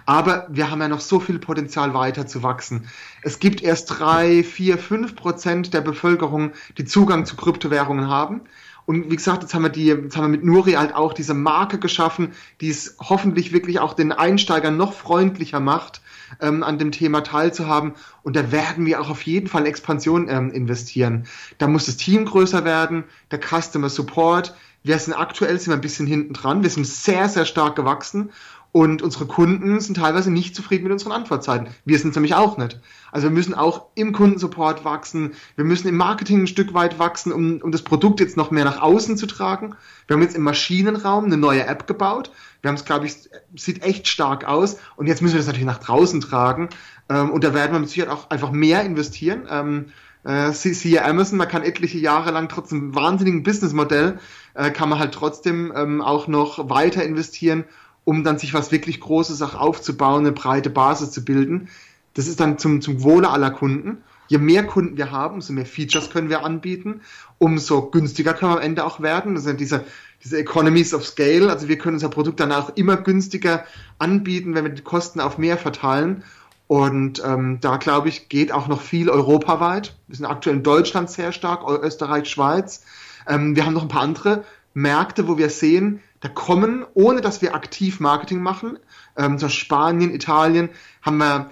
Aber 0.05 0.47
wir 0.49 0.69
haben 0.69 0.81
ja 0.81 0.87
noch 0.87 0.99
so 0.99 1.19
viel 1.19 1.39
Potenzial 1.39 1.93
weiter 1.93 2.27
zu 2.27 2.43
wachsen. 2.43 2.87
Es 3.23 3.39
gibt 3.39 3.63
erst 3.63 3.99
drei, 3.99 4.43
vier, 4.43 4.77
fünf 4.77 5.15
Prozent 5.15 5.73
der 5.73 5.81
Bevölkerung, 5.81 6.51
die 6.77 6.85
Zugang 6.85 7.25
zu 7.25 7.35
Kryptowährungen 7.35 8.07
haben. 8.07 8.41
Und 8.85 9.09
wie 9.09 9.15
gesagt, 9.15 9.41
jetzt 9.41 9.53
haben 9.53 9.63
wir 9.63 9.69
die, 9.69 9.85
jetzt 9.85 10.15
haben 10.15 10.25
wir 10.25 10.37
mit 10.37 10.43
Nuri 10.43 10.73
halt 10.73 10.93
auch 10.93 11.13
diese 11.13 11.33
Marke 11.33 11.79
geschaffen, 11.79 12.33
die 12.61 12.69
es 12.69 12.97
hoffentlich 12.99 13.53
wirklich 13.53 13.79
auch 13.79 13.93
den 13.93 14.11
Einsteigern 14.11 14.77
noch 14.77 14.93
freundlicher 14.93 15.61
macht, 15.61 16.01
ähm, 16.41 16.63
an 16.63 16.77
dem 16.77 16.91
Thema 16.91 17.21
teilzuhaben. 17.21 17.93
Und 18.23 18.35
da 18.35 18.51
werden 18.51 18.85
wir 18.85 19.01
auch 19.01 19.09
auf 19.09 19.23
jeden 19.23 19.47
Fall 19.47 19.65
Expansion 19.65 20.27
ähm, 20.29 20.51
investieren. 20.51 21.25
Da 21.57 21.67
muss 21.67 21.85
das 21.85 21.97
Team 21.97 22.25
größer 22.25 22.65
werden, 22.65 23.03
der 23.31 23.39
Customer 23.39 23.89
Support. 23.89 24.55
Wir 24.83 24.99
sind 24.99 25.13
aktuell 25.13 25.57
sind 25.59 25.71
wir 25.71 25.77
ein 25.77 25.81
bisschen 25.81 26.07
hinten 26.07 26.33
dran. 26.33 26.63
Wir 26.63 26.69
sind 26.69 26.85
sehr, 26.85 27.29
sehr 27.29 27.45
stark 27.45 27.75
gewachsen 27.75 28.31
und 28.73 29.03
unsere 29.03 29.27
Kunden 29.27 29.79
sind 29.79 29.97
teilweise 29.97 30.31
nicht 30.31 30.55
zufrieden 30.55 30.85
mit 30.85 30.91
unseren 30.91 31.11
Antwortzeiten. 31.11 31.67
Wir 31.85 31.99
sind 31.99 32.15
nämlich 32.15 32.33
auch 32.33 32.57
nicht. 32.57 32.79
Also 33.11 33.27
wir 33.27 33.31
müssen 33.31 33.53
auch 33.53 33.85
im 33.93 34.13
Kundensupport 34.13 34.83
wachsen. 34.83 35.33
Wir 35.55 35.63
müssen 35.63 35.87
im 35.87 35.95
Marketing 35.95 36.41
ein 36.41 36.47
Stück 36.47 36.73
weit 36.73 36.97
wachsen, 36.97 37.31
um, 37.31 37.59
um 37.61 37.71
das 37.71 37.83
Produkt 37.83 38.19
jetzt 38.19 38.35
noch 38.35 38.49
mehr 38.49 38.65
nach 38.65 38.81
außen 38.81 39.15
zu 39.15 39.27
tragen. 39.27 39.75
Wir 40.07 40.15
haben 40.15 40.23
jetzt 40.23 40.35
im 40.35 40.41
Maschinenraum 40.41 41.25
eine 41.25 41.37
neue 41.37 41.67
App 41.67 41.85
gebaut. 41.85 42.31
Wir 42.61 42.69
haben 42.69 42.75
es, 42.75 42.83
glaube 42.83 43.05
ich, 43.05 43.29
sieht 43.55 43.83
echt 43.83 44.07
stark 44.07 44.47
aus. 44.47 44.77
Und 44.95 45.05
jetzt 45.05 45.21
müssen 45.21 45.35
wir 45.35 45.39
das 45.39 45.47
natürlich 45.47 45.67
nach 45.67 45.77
draußen 45.77 46.19
tragen. 46.19 46.69
Ähm, 47.09 47.29
und 47.29 47.43
da 47.43 47.53
werden 47.53 47.73
wir 47.73 47.79
mit 47.79 47.89
Sicherheit 47.89 48.11
auch 48.11 48.31
einfach 48.31 48.49
mehr 48.49 48.83
investieren. 48.83 49.43
Ähm, 49.51 49.85
äh, 50.23 50.51
siehe 50.51 51.05
Amazon, 51.05 51.37
man 51.37 51.47
kann 51.47 51.61
etliche 51.61 51.99
Jahre 51.99 52.31
lang 52.31 52.49
trotz 52.49 52.71
einem 52.71 52.95
wahnsinnigen 52.95 53.43
Businessmodell, 53.43 54.17
äh, 54.55 54.71
kann 54.71 54.89
man 54.89 54.97
halt 54.97 55.13
trotzdem 55.13 55.71
ähm, 55.75 56.01
auch 56.01 56.27
noch 56.27 56.69
weiter 56.71 57.03
investieren 57.03 57.65
um 58.05 58.23
dann 58.23 58.37
sich 58.37 58.53
was 58.53 58.71
wirklich 58.71 58.99
Großes 58.99 59.41
auch 59.41 59.55
aufzubauen, 59.55 60.21
eine 60.21 60.31
breite 60.31 60.69
Basis 60.69 61.11
zu 61.11 61.23
bilden. 61.23 61.69
Das 62.13 62.27
ist 62.27 62.39
dann 62.39 62.57
zum, 62.57 62.81
zum 62.81 63.03
Wohle 63.03 63.29
aller 63.29 63.51
Kunden. 63.51 64.03
Je 64.27 64.37
mehr 64.37 64.65
Kunden 64.65 64.97
wir 64.97 65.11
haben, 65.11 65.35
umso 65.35 65.53
mehr 65.53 65.65
Features 65.65 66.09
können 66.09 66.29
wir 66.29 66.43
anbieten, 66.43 67.01
umso 67.37 67.89
günstiger 67.89 68.33
können 68.33 68.53
wir 68.53 68.57
am 68.57 68.63
Ende 68.63 68.85
auch 68.85 69.01
werden. 69.01 69.35
Das 69.35 69.43
sind 69.43 69.59
diese, 69.59 69.83
diese 70.23 70.37
Economies 70.37 70.93
of 70.93 71.05
Scale. 71.05 71.49
Also 71.49 71.67
wir 71.67 71.77
können 71.77 71.95
unser 71.95 72.09
Produkt 72.09 72.39
dann 72.39 72.51
auch 72.51 72.75
immer 72.75 72.97
günstiger 72.97 73.65
anbieten, 73.99 74.55
wenn 74.55 74.63
wir 74.63 74.71
die 74.71 74.81
Kosten 74.81 75.19
auf 75.19 75.37
mehr 75.37 75.57
verteilen. 75.57 76.23
Und 76.67 77.21
ähm, 77.25 77.59
da 77.59 77.77
glaube 77.77 78.09
ich, 78.09 78.29
geht 78.29 78.51
auch 78.51 78.67
noch 78.67 78.81
viel 78.81 79.09
europaweit. 79.09 79.95
Wir 80.07 80.15
sind 80.15 80.25
aktuell 80.25 80.57
in 80.57 80.63
Deutschland 80.63 81.09
sehr 81.09 81.31
stark, 81.31 81.67
Österreich, 81.83 82.29
Schweiz. 82.29 82.83
Ähm, 83.27 83.55
wir 83.55 83.65
haben 83.65 83.73
noch 83.73 83.83
ein 83.83 83.89
paar 83.89 84.01
andere 84.01 84.43
Märkte, 84.73 85.27
wo 85.27 85.37
wir 85.37 85.49
sehen, 85.49 85.99
da 86.23 86.29
kommen, 86.29 86.85
ohne 86.93 87.19
dass 87.19 87.41
wir 87.41 87.53
aktiv 87.53 87.99
Marketing 87.99 88.39
machen, 88.39 88.79
ähm, 89.17 89.37
so 89.37 89.49
Spanien, 89.49 90.15
Italien, 90.15 90.69
haben 91.01 91.17
wir 91.17 91.49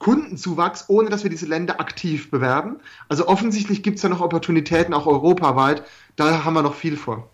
Kundenzuwachs, 0.00 0.86
ohne 0.88 1.10
dass 1.10 1.22
wir 1.22 1.30
diese 1.30 1.46
Länder 1.46 1.78
aktiv 1.78 2.28
bewerben. 2.28 2.80
Also 3.08 3.28
offensichtlich 3.28 3.84
gibt 3.84 3.96
es 3.96 4.02
da 4.02 4.08
noch 4.08 4.20
Opportunitäten, 4.20 4.92
auch 4.94 5.06
europaweit. 5.06 5.84
Da 6.16 6.44
haben 6.44 6.54
wir 6.54 6.62
noch 6.62 6.74
viel 6.74 6.96
vor. 6.96 7.28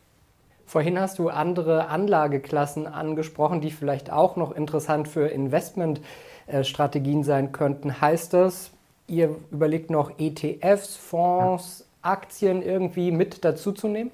Vorhin 0.67 1.01
hast 1.01 1.19
du 1.19 1.31
andere 1.31 1.89
Anlageklassen 1.89 2.87
angesprochen, 2.87 3.63
die 3.63 3.71
vielleicht 3.71 4.13
auch 4.13 4.37
noch 4.37 4.53
interessant 4.53 5.09
für 5.09 5.29
Investmentstrategien 5.29 7.25
sein 7.25 7.53
könnten. 7.53 8.03
Heißt 8.03 8.35
das, 8.35 8.71
ihr 9.07 9.35
überlegt 9.51 9.89
noch 9.89 10.19
ETFs, 10.19 10.95
Fonds, 10.95 11.87
Aktien 12.03 12.63
irgendwie 12.63 13.13
mit 13.13 13.47
dazuzunehmen? 13.47 14.13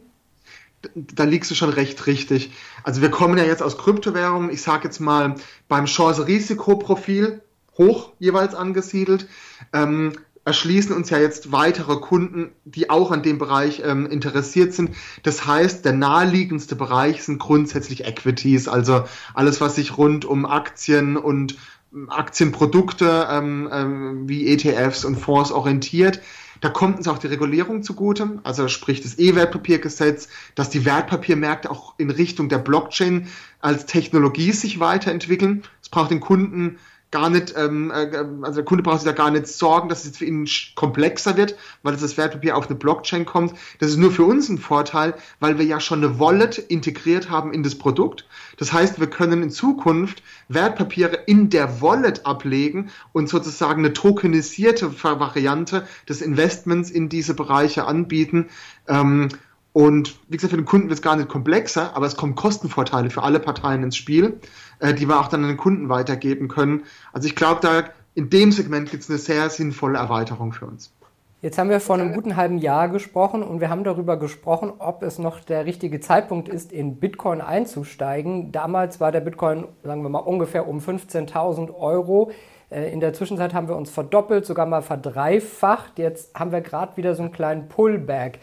Da 0.94 1.24
liegst 1.24 1.50
du 1.50 1.54
schon 1.54 1.70
recht 1.70 2.06
richtig. 2.06 2.52
Also 2.82 3.02
wir 3.02 3.10
kommen 3.10 3.38
ja 3.38 3.44
jetzt 3.44 3.62
aus 3.62 3.78
Kryptowährungen, 3.78 4.50
ich 4.50 4.62
sage 4.62 4.84
jetzt 4.84 5.00
mal 5.00 5.36
beim 5.68 5.86
Chance-Risikoprofil 5.86 7.42
hoch 7.76 8.12
jeweils 8.18 8.54
angesiedelt, 8.54 9.28
ähm, 9.72 10.12
erschließen 10.44 10.94
uns 10.94 11.10
ja 11.10 11.18
jetzt 11.18 11.50
weitere 11.50 11.96
Kunden, 11.96 12.52
die 12.64 12.88
auch 12.88 13.10
an 13.10 13.22
dem 13.22 13.38
Bereich 13.38 13.82
ähm, 13.84 14.06
interessiert 14.06 14.72
sind. 14.72 14.90
Das 15.24 15.44
heißt, 15.44 15.84
der 15.84 15.92
naheliegendste 15.92 16.76
Bereich 16.76 17.24
sind 17.24 17.38
grundsätzlich 17.38 18.04
Equities, 18.04 18.68
also 18.68 19.04
alles, 19.34 19.60
was 19.60 19.74
sich 19.74 19.98
rund 19.98 20.24
um 20.24 20.46
Aktien 20.46 21.16
und 21.16 21.56
ähm, 21.92 22.08
Aktienprodukte 22.10 23.26
ähm, 23.28 23.68
ähm, 23.72 24.28
wie 24.28 24.46
ETFs 24.46 25.04
und 25.04 25.16
Fonds 25.16 25.50
orientiert. 25.50 26.20
Da 26.60 26.68
kommt 26.68 26.98
uns 26.98 27.08
auch 27.08 27.18
die 27.18 27.26
Regulierung 27.26 27.82
zugute, 27.82 28.40
also 28.42 28.68
sprich 28.68 29.02
das 29.02 29.18
E-Wertpapiergesetz, 29.18 30.28
dass 30.54 30.70
die 30.70 30.84
Wertpapiermärkte 30.84 31.70
auch 31.70 31.94
in 31.98 32.10
Richtung 32.10 32.48
der 32.48 32.58
Blockchain 32.58 33.28
als 33.60 33.86
Technologie 33.86 34.52
sich 34.52 34.80
weiterentwickeln. 34.80 35.62
Es 35.82 35.88
braucht 35.88 36.10
den 36.10 36.20
Kunden 36.20 36.78
gar 37.16 37.30
nicht, 37.30 37.54
ähm, 37.56 37.90
äh, 37.90 38.10
also 38.42 38.56
der 38.56 38.64
Kunde 38.64 38.82
braucht 38.82 39.00
sich 39.00 39.06
da 39.06 39.12
gar 39.12 39.30
nicht 39.30 39.46
sorgen, 39.48 39.88
dass 39.88 40.04
es 40.04 40.18
für 40.18 40.26
ihn 40.26 40.46
komplexer 40.74 41.36
wird, 41.38 41.56
weil 41.82 41.96
das 41.96 42.18
Wertpapier 42.18 42.56
auf 42.56 42.66
eine 42.66 42.76
Blockchain 42.76 43.24
kommt. 43.24 43.54
Das 43.78 43.88
ist 43.88 43.96
nur 43.96 44.10
für 44.10 44.24
uns 44.24 44.50
ein 44.50 44.58
Vorteil, 44.58 45.14
weil 45.40 45.58
wir 45.58 45.64
ja 45.64 45.80
schon 45.80 46.04
eine 46.04 46.20
Wallet 46.20 46.58
integriert 46.58 47.30
haben 47.30 47.54
in 47.54 47.62
das 47.62 47.74
Produkt. 47.74 48.26
Das 48.58 48.72
heißt, 48.72 49.00
wir 49.00 49.06
können 49.06 49.42
in 49.42 49.50
Zukunft 49.50 50.22
Wertpapiere 50.48 51.16
in 51.26 51.48
der 51.48 51.80
Wallet 51.80 52.26
ablegen 52.26 52.90
und 53.12 53.30
sozusagen 53.30 53.78
eine 53.78 53.94
tokenisierte 53.94 55.02
Variante 55.02 55.86
des 56.08 56.20
Investments 56.20 56.90
in 56.90 57.08
diese 57.08 57.32
Bereiche 57.32 57.86
anbieten. 57.86 58.50
Ähm, 58.88 59.28
und 59.76 60.18
wie 60.30 60.38
gesagt, 60.38 60.52
für 60.52 60.56
den 60.56 60.64
Kunden 60.64 60.88
wird 60.88 61.00
es 61.00 61.02
gar 61.02 61.16
nicht 61.16 61.28
komplexer, 61.28 61.94
aber 61.94 62.06
es 62.06 62.16
kommen 62.16 62.34
Kostenvorteile 62.34 63.10
für 63.10 63.22
alle 63.22 63.40
Parteien 63.40 63.82
ins 63.82 63.94
Spiel, 63.94 64.40
äh, 64.78 64.94
die 64.94 65.06
wir 65.06 65.20
auch 65.20 65.28
dann 65.28 65.42
an 65.42 65.48
den 65.48 65.58
Kunden 65.58 65.90
weitergeben 65.90 66.48
können. 66.48 66.84
Also 67.12 67.28
ich 67.28 67.36
glaube, 67.36 67.60
da 67.60 67.84
in 68.14 68.30
dem 68.30 68.52
Segment 68.52 68.90
gibt 68.90 69.02
es 69.02 69.10
eine 69.10 69.18
sehr 69.18 69.50
sinnvolle 69.50 69.98
Erweiterung 69.98 70.54
für 70.54 70.64
uns. 70.64 70.94
Jetzt 71.42 71.58
haben 71.58 71.68
wir 71.68 71.80
vor 71.80 71.96
einem 71.96 72.14
guten 72.14 72.36
halben 72.36 72.56
Jahr 72.56 72.88
gesprochen 72.88 73.42
und 73.42 73.60
wir 73.60 73.68
haben 73.68 73.84
darüber 73.84 74.16
gesprochen, 74.16 74.72
ob 74.78 75.02
es 75.02 75.18
noch 75.18 75.40
der 75.40 75.66
richtige 75.66 76.00
Zeitpunkt 76.00 76.48
ist, 76.48 76.72
in 76.72 76.96
Bitcoin 76.96 77.42
einzusteigen. 77.42 78.52
Damals 78.52 78.98
war 78.98 79.12
der 79.12 79.20
Bitcoin, 79.20 79.66
sagen 79.84 80.02
wir 80.02 80.08
mal, 80.08 80.20
ungefähr 80.20 80.66
um 80.66 80.78
15.000 80.78 81.74
Euro. 81.78 82.30
Äh, 82.70 82.90
in 82.94 83.00
der 83.00 83.12
Zwischenzeit 83.12 83.52
haben 83.52 83.68
wir 83.68 83.76
uns 83.76 83.90
verdoppelt, 83.90 84.46
sogar 84.46 84.64
mal 84.64 84.80
verdreifacht. 84.80 85.98
Jetzt 85.98 86.34
haben 86.34 86.50
wir 86.50 86.62
gerade 86.62 86.96
wieder 86.96 87.14
so 87.14 87.24
einen 87.24 87.32
kleinen 87.32 87.68
Pullback. 87.68 88.38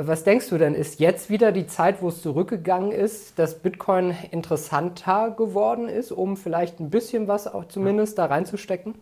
Was 0.00 0.22
denkst 0.22 0.48
du 0.50 0.58
denn, 0.58 0.76
ist 0.76 1.00
jetzt 1.00 1.28
wieder 1.28 1.50
die 1.50 1.66
Zeit, 1.66 2.02
wo 2.02 2.08
es 2.08 2.22
zurückgegangen 2.22 2.92
ist, 2.92 3.36
dass 3.36 3.58
Bitcoin 3.58 4.14
interessanter 4.30 5.34
geworden 5.36 5.88
ist, 5.88 6.12
um 6.12 6.36
vielleicht 6.36 6.78
ein 6.78 6.88
bisschen 6.88 7.26
was 7.26 7.48
auch 7.48 7.66
zumindest 7.66 8.16
da 8.16 8.26
reinzustecken? 8.26 8.94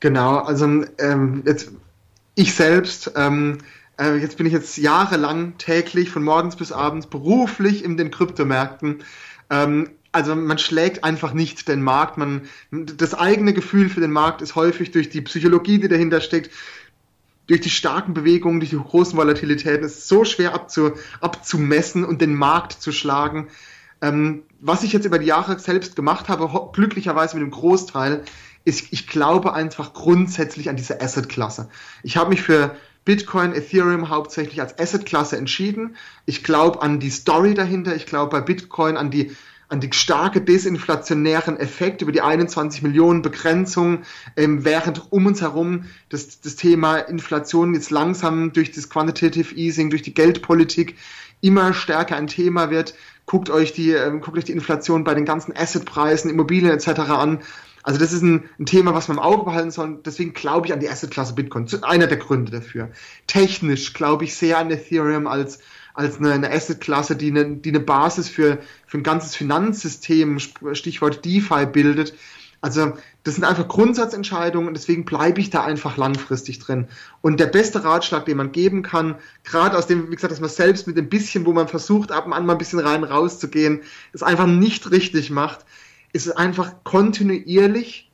Genau, 0.00 0.40
also 0.40 0.84
ähm, 0.98 1.42
jetzt 1.46 1.72
ich 2.34 2.54
selbst, 2.54 3.12
ähm, 3.16 3.58
äh, 3.98 4.16
jetzt 4.16 4.36
bin 4.36 4.44
ich 4.44 4.52
jetzt 4.52 4.76
jahrelang 4.76 5.56
täglich 5.56 6.10
von 6.10 6.22
morgens 6.22 6.56
bis 6.56 6.70
abends 6.70 7.06
beruflich 7.06 7.82
in 7.82 7.96
den 7.96 8.10
Kryptomärkten. 8.10 9.02
Ähm, 9.48 9.88
also 10.12 10.36
man 10.36 10.58
schlägt 10.58 11.02
einfach 11.02 11.32
nicht 11.32 11.66
den 11.66 11.80
Markt. 11.80 12.18
Man, 12.18 12.42
das 12.70 13.14
eigene 13.14 13.54
Gefühl 13.54 13.88
für 13.88 14.00
den 14.00 14.12
Markt 14.12 14.42
ist 14.42 14.54
häufig 14.54 14.90
durch 14.90 15.08
die 15.08 15.22
Psychologie, 15.22 15.78
die 15.78 15.88
dahinter 15.88 16.20
steckt, 16.20 16.50
durch 17.48 17.60
die 17.62 17.70
starken 17.70 18.14
Bewegungen, 18.14 18.60
durch 18.60 18.70
die 18.70 18.76
großen 18.76 19.18
Volatilitäten, 19.18 19.84
ist 19.84 20.06
so 20.06 20.24
schwer 20.24 20.54
abzu, 20.54 20.92
abzumessen 21.20 22.04
und 22.04 22.20
den 22.20 22.34
Markt 22.34 22.72
zu 22.74 22.92
schlagen. 22.92 23.48
Ähm, 24.00 24.44
was 24.60 24.84
ich 24.84 24.92
jetzt 24.92 25.06
über 25.06 25.18
die 25.18 25.26
Jahre 25.26 25.58
selbst 25.58 25.96
gemacht 25.96 26.28
habe, 26.28 26.48
glücklicherweise 26.72 27.36
mit 27.36 27.44
dem 27.44 27.50
Großteil, 27.50 28.22
ist, 28.64 28.92
ich 28.92 29.06
glaube 29.06 29.54
einfach 29.54 29.94
grundsätzlich 29.94 30.68
an 30.68 30.76
diese 30.76 31.00
Asset-Klasse. 31.00 31.70
Ich 32.02 32.16
habe 32.16 32.30
mich 32.30 32.42
für 32.42 32.76
Bitcoin, 33.04 33.54
Ethereum 33.54 34.10
hauptsächlich 34.10 34.60
als 34.60 34.78
Asset-Klasse 34.78 35.38
entschieden. 35.38 35.96
Ich 36.26 36.44
glaube 36.44 36.82
an 36.82 37.00
die 37.00 37.08
Story 37.08 37.54
dahinter. 37.54 37.96
Ich 37.96 38.04
glaube 38.04 38.30
bei 38.30 38.40
Bitcoin 38.42 38.98
an 38.98 39.10
die 39.10 39.34
an 39.68 39.80
die 39.80 39.92
starke 39.92 40.40
desinflationären 40.40 41.58
Effekt 41.58 42.00
über 42.00 42.12
die 42.12 42.22
21 42.22 42.82
Millionen 42.82 43.20
Begrenzung, 43.22 44.02
ähm, 44.36 44.64
während 44.64 45.12
um 45.12 45.26
uns 45.26 45.42
herum 45.42 45.84
das, 46.08 46.40
das 46.40 46.56
Thema 46.56 46.98
Inflation 46.98 47.74
jetzt 47.74 47.90
langsam 47.90 48.52
durch 48.52 48.72
das 48.72 48.88
Quantitative 48.88 49.54
Easing, 49.54 49.90
durch 49.90 50.02
die 50.02 50.14
Geldpolitik 50.14 50.96
immer 51.40 51.74
stärker 51.74 52.16
ein 52.16 52.26
Thema 52.26 52.70
wird. 52.70 52.94
Guckt 53.26 53.50
euch 53.50 53.72
die, 53.72 53.90
ähm, 53.90 54.22
guckt 54.22 54.38
euch 54.38 54.44
die 54.44 54.52
Inflation 54.52 55.04
bei 55.04 55.14
den 55.14 55.26
ganzen 55.26 55.54
Assetpreisen, 55.54 56.30
Immobilien 56.30 56.72
etc. 56.72 56.88
an. 57.10 57.40
Also 57.82 58.00
das 58.00 58.12
ist 58.12 58.22
ein, 58.22 58.48
ein, 58.58 58.66
Thema, 58.66 58.94
was 58.94 59.08
man 59.08 59.18
im 59.18 59.22
Auge 59.22 59.44
behalten 59.44 59.70
soll. 59.70 60.00
Deswegen 60.04 60.32
glaube 60.32 60.66
ich 60.66 60.72
an 60.72 60.80
die 60.80 60.88
Assetklasse 60.88 61.34
Bitcoin. 61.34 61.66
Einer 61.82 62.06
der 62.06 62.16
Gründe 62.16 62.52
dafür. 62.52 62.90
Technisch 63.26 63.92
glaube 63.92 64.24
ich 64.24 64.34
sehr 64.34 64.58
an 64.58 64.70
Ethereum 64.70 65.26
als 65.26 65.58
als 65.98 66.18
eine, 66.18 66.32
eine 66.32 66.52
Asset-Klasse, 66.52 67.16
die 67.16 67.30
eine, 67.30 67.56
die 67.56 67.70
eine 67.70 67.80
Basis 67.80 68.28
für, 68.28 68.58
für 68.86 68.98
ein 68.98 69.02
ganzes 69.02 69.34
Finanzsystem, 69.34 70.38
Stichwort 70.38 71.24
DeFi, 71.24 71.66
bildet. 71.66 72.14
Also 72.60 72.92
das 73.24 73.34
sind 73.34 73.42
einfach 73.42 73.66
Grundsatzentscheidungen 73.66 74.68
und 74.68 74.74
deswegen 74.74 75.04
bleibe 75.04 75.40
ich 75.40 75.50
da 75.50 75.64
einfach 75.64 75.96
langfristig 75.96 76.60
drin. 76.60 76.86
Und 77.20 77.40
der 77.40 77.46
beste 77.46 77.82
Ratschlag, 77.82 78.26
den 78.26 78.36
man 78.36 78.52
geben 78.52 78.82
kann, 78.82 79.16
gerade 79.42 79.76
aus 79.76 79.88
dem, 79.88 80.08
wie 80.08 80.14
gesagt, 80.14 80.30
dass 80.30 80.40
man 80.40 80.50
selbst 80.50 80.86
mit 80.86 80.96
dem 80.96 81.08
bisschen, 81.08 81.46
wo 81.46 81.52
man 81.52 81.66
versucht, 81.66 82.12
ab 82.12 82.26
und 82.26 82.32
an 82.32 82.46
mal 82.46 82.52
ein 82.52 82.58
bisschen 82.58 82.78
rein 82.78 83.02
rauszugehen, 83.02 83.82
es 84.12 84.22
einfach 84.22 84.46
nicht 84.46 84.92
richtig 84.92 85.30
macht, 85.30 85.64
ist 86.12 86.30
einfach 86.30 86.84
kontinuierlich, 86.84 88.08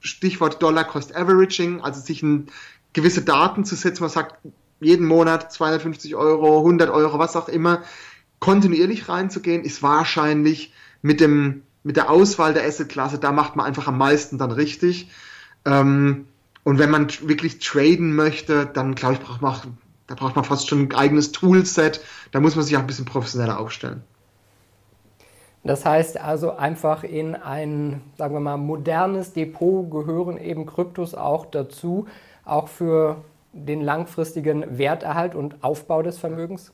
Stichwort 0.00 0.62
Dollar 0.62 0.84
Cost 0.84 1.16
Averaging, 1.16 1.80
also 1.80 1.98
sich 1.98 2.22
ein, 2.22 2.48
gewisse 2.92 3.22
Daten 3.22 3.64
zu 3.64 3.74
setzen, 3.74 4.02
man 4.02 4.10
sagt, 4.10 4.36
jeden 4.82 5.06
Monat 5.06 5.52
250 5.52 6.16
Euro, 6.16 6.58
100 6.58 6.90
Euro, 6.90 7.18
was 7.18 7.36
auch 7.36 7.48
immer, 7.48 7.82
kontinuierlich 8.38 9.08
reinzugehen, 9.08 9.64
ist 9.64 9.82
wahrscheinlich 9.82 10.72
mit 11.02 11.20
dem 11.20 11.62
mit 11.84 11.96
der 11.96 12.10
Auswahl 12.10 12.54
der 12.54 12.64
Assetklasse, 12.64 13.18
da 13.18 13.32
macht 13.32 13.56
man 13.56 13.66
einfach 13.66 13.88
am 13.88 13.98
meisten 13.98 14.38
dann 14.38 14.52
richtig. 14.52 15.10
Ähm, 15.64 16.26
und 16.64 16.78
wenn 16.78 16.90
man 16.90 17.08
wirklich 17.22 17.58
traden 17.58 18.14
möchte, 18.14 18.66
dann 18.66 18.94
glaube 18.94 19.14
ich, 19.14 19.20
braucht 19.20 19.42
man, 19.42 19.54
da 20.06 20.14
braucht 20.14 20.36
man 20.36 20.44
fast 20.44 20.68
schon 20.68 20.82
ein 20.82 20.94
eigenes 20.94 21.32
Toolset. 21.32 22.00
Da 22.30 22.40
muss 22.40 22.54
man 22.54 22.64
sich 22.64 22.76
auch 22.76 22.80
ein 22.80 22.86
bisschen 22.86 23.04
professioneller 23.04 23.58
aufstellen. 23.58 24.02
Das 25.64 25.84
heißt 25.84 26.20
also 26.20 26.56
einfach 26.56 27.04
in 27.04 27.36
ein, 27.36 28.00
sagen 28.16 28.34
wir 28.34 28.40
mal, 28.40 28.56
modernes 28.56 29.32
Depot 29.32 29.88
gehören 29.90 30.36
eben 30.36 30.66
Kryptos 30.66 31.14
auch 31.14 31.46
dazu, 31.46 32.06
auch 32.44 32.68
für 32.68 33.24
den 33.52 33.80
langfristigen 33.80 34.78
Werterhalt 34.78 35.34
und 35.34 35.62
Aufbau 35.62 36.02
des 36.02 36.18
Vermögens? 36.18 36.72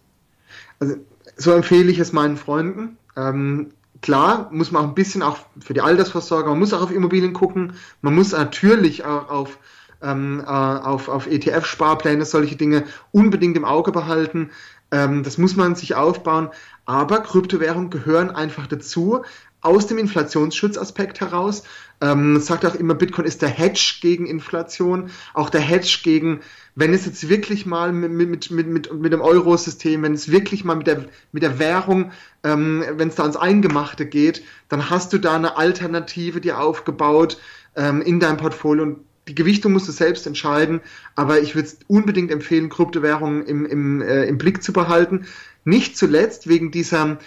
Also 0.80 0.96
so 1.36 1.52
empfehle 1.52 1.90
ich 1.90 1.98
es 1.98 2.12
meinen 2.12 2.36
Freunden. 2.36 2.96
Ähm, 3.16 3.70
klar, 4.00 4.48
muss 4.52 4.70
man 4.70 4.84
auch 4.84 4.88
ein 4.88 4.94
bisschen 4.94 5.22
auch 5.22 5.38
für 5.60 5.74
die 5.74 5.80
Altersvorsorge, 5.80 6.48
man 6.48 6.58
muss 6.58 6.72
auch 6.72 6.82
auf 6.82 6.92
Immobilien 6.92 7.32
gucken, 7.32 7.74
man 8.00 8.14
muss 8.14 8.32
natürlich 8.32 9.04
auch 9.04 9.28
auf, 9.28 9.58
ähm, 10.02 10.42
äh, 10.44 10.50
auf, 10.50 11.08
auf 11.08 11.26
ETF-Sparpläne, 11.26 12.24
solche 12.24 12.56
Dinge 12.56 12.84
unbedingt 13.12 13.56
im 13.56 13.64
Auge 13.64 13.92
behalten. 13.92 14.50
Ähm, 14.90 15.22
das 15.22 15.36
muss 15.36 15.56
man 15.56 15.74
sich 15.74 15.94
aufbauen. 15.94 16.48
Aber 16.86 17.20
Kryptowährungen 17.20 17.90
gehören 17.90 18.30
einfach 18.30 18.66
dazu 18.66 19.22
aus 19.60 19.86
dem 19.86 19.98
Inflationsschutzaspekt 19.98 21.20
heraus. 21.20 21.64
Ähm, 22.00 22.40
sagt 22.40 22.64
auch 22.64 22.76
immer, 22.76 22.94
Bitcoin 22.94 23.26
ist 23.26 23.42
der 23.42 23.48
Hedge 23.48 23.96
gegen 24.00 24.26
Inflation, 24.26 25.10
auch 25.34 25.50
der 25.50 25.60
Hedge 25.60 25.98
gegen, 26.04 26.40
wenn 26.76 26.94
es 26.94 27.06
jetzt 27.06 27.28
wirklich 27.28 27.66
mal 27.66 27.92
mit, 27.92 28.12
mit, 28.12 28.50
mit, 28.52 28.68
mit, 28.68 28.92
mit 28.92 29.12
dem 29.12 29.20
Eurosystem, 29.20 30.02
wenn 30.02 30.14
es 30.14 30.30
wirklich 30.30 30.64
mal 30.64 30.76
mit 30.76 30.86
der, 30.86 31.06
mit 31.32 31.42
der 31.42 31.58
Währung, 31.58 32.12
ähm, 32.44 32.84
wenn 32.92 33.08
es 33.08 33.16
da 33.16 33.24
ans 33.24 33.36
Eingemachte 33.36 34.06
geht, 34.06 34.44
dann 34.68 34.90
hast 34.90 35.12
du 35.12 35.18
da 35.18 35.34
eine 35.34 35.56
Alternative 35.56 36.40
dir 36.40 36.60
aufgebaut 36.60 37.38
ähm, 37.74 38.00
in 38.00 38.20
deinem 38.20 38.36
Portfolio 38.36 38.84
und 38.84 38.98
die 39.26 39.34
Gewichtung 39.34 39.72
musst 39.72 39.88
du 39.88 39.92
selbst 39.92 40.26
entscheiden, 40.26 40.80
aber 41.14 41.40
ich 41.40 41.54
würde 41.54 41.68
unbedingt 41.86 42.30
empfehlen, 42.30 42.70
Kryptowährungen 42.70 43.44
im, 43.44 43.66
im, 43.66 44.00
äh, 44.00 44.24
im 44.24 44.38
Blick 44.38 44.62
zu 44.62 44.72
behalten. 44.72 45.26
Nicht 45.64 45.98
zuletzt 45.98 46.48
wegen 46.48 46.70
dieser 46.70 47.18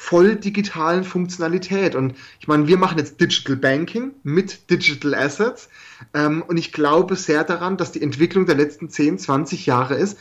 voll 0.00 0.36
digitalen 0.36 1.02
Funktionalität. 1.02 1.96
Und 1.96 2.14
ich 2.38 2.46
meine, 2.46 2.68
wir 2.68 2.78
machen 2.78 2.98
jetzt 2.98 3.20
Digital 3.20 3.56
Banking 3.56 4.12
mit 4.22 4.70
Digital 4.70 5.12
Assets. 5.12 5.68
Ähm, 6.14 6.42
und 6.46 6.56
ich 6.56 6.72
glaube 6.72 7.16
sehr 7.16 7.42
daran, 7.42 7.76
dass 7.76 7.90
die 7.90 8.00
Entwicklung 8.00 8.46
der 8.46 8.54
letzten 8.54 8.88
10, 8.88 9.18
20 9.18 9.66
Jahre 9.66 9.96
ist. 9.96 10.16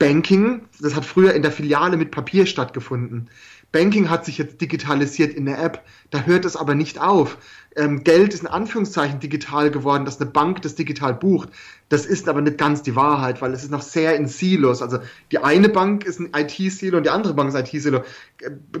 Banking, 0.00 0.62
das 0.80 0.96
hat 0.96 1.04
früher 1.04 1.34
in 1.34 1.42
der 1.42 1.52
Filiale 1.52 1.98
mit 1.98 2.10
Papier 2.10 2.46
stattgefunden. 2.46 3.28
Banking 3.70 4.08
hat 4.08 4.24
sich 4.24 4.38
jetzt 4.38 4.60
digitalisiert 4.60 5.34
in 5.34 5.44
der 5.44 5.62
App. 5.62 5.84
Da 6.10 6.22
hört 6.22 6.46
es 6.46 6.56
aber 6.56 6.74
nicht 6.74 6.98
auf. 7.00 7.36
Ähm, 7.76 8.02
Geld 8.02 8.34
ist 8.34 8.40
in 8.40 8.48
Anführungszeichen 8.48 9.20
digital 9.20 9.70
geworden, 9.70 10.06
dass 10.06 10.20
eine 10.20 10.30
Bank 10.30 10.62
das 10.62 10.74
digital 10.74 11.14
bucht. 11.14 11.50
Das 11.90 12.06
ist 12.06 12.30
aber 12.30 12.40
nicht 12.40 12.56
ganz 12.56 12.82
die 12.82 12.96
Wahrheit, 12.96 13.42
weil 13.42 13.52
es 13.52 13.62
ist 13.62 13.70
noch 13.70 13.82
sehr 13.82 14.16
in 14.16 14.26
Silos. 14.26 14.80
Also 14.80 15.00
die 15.30 15.38
eine 15.38 15.68
Bank 15.68 16.04
ist 16.04 16.18
ein 16.18 16.30
IT-Silo 16.34 16.96
und 16.96 17.04
die 17.04 17.10
andere 17.10 17.34
Bank 17.34 17.50
ist 17.50 17.54
ein 17.54 17.64
IT-Silo. 17.66 18.02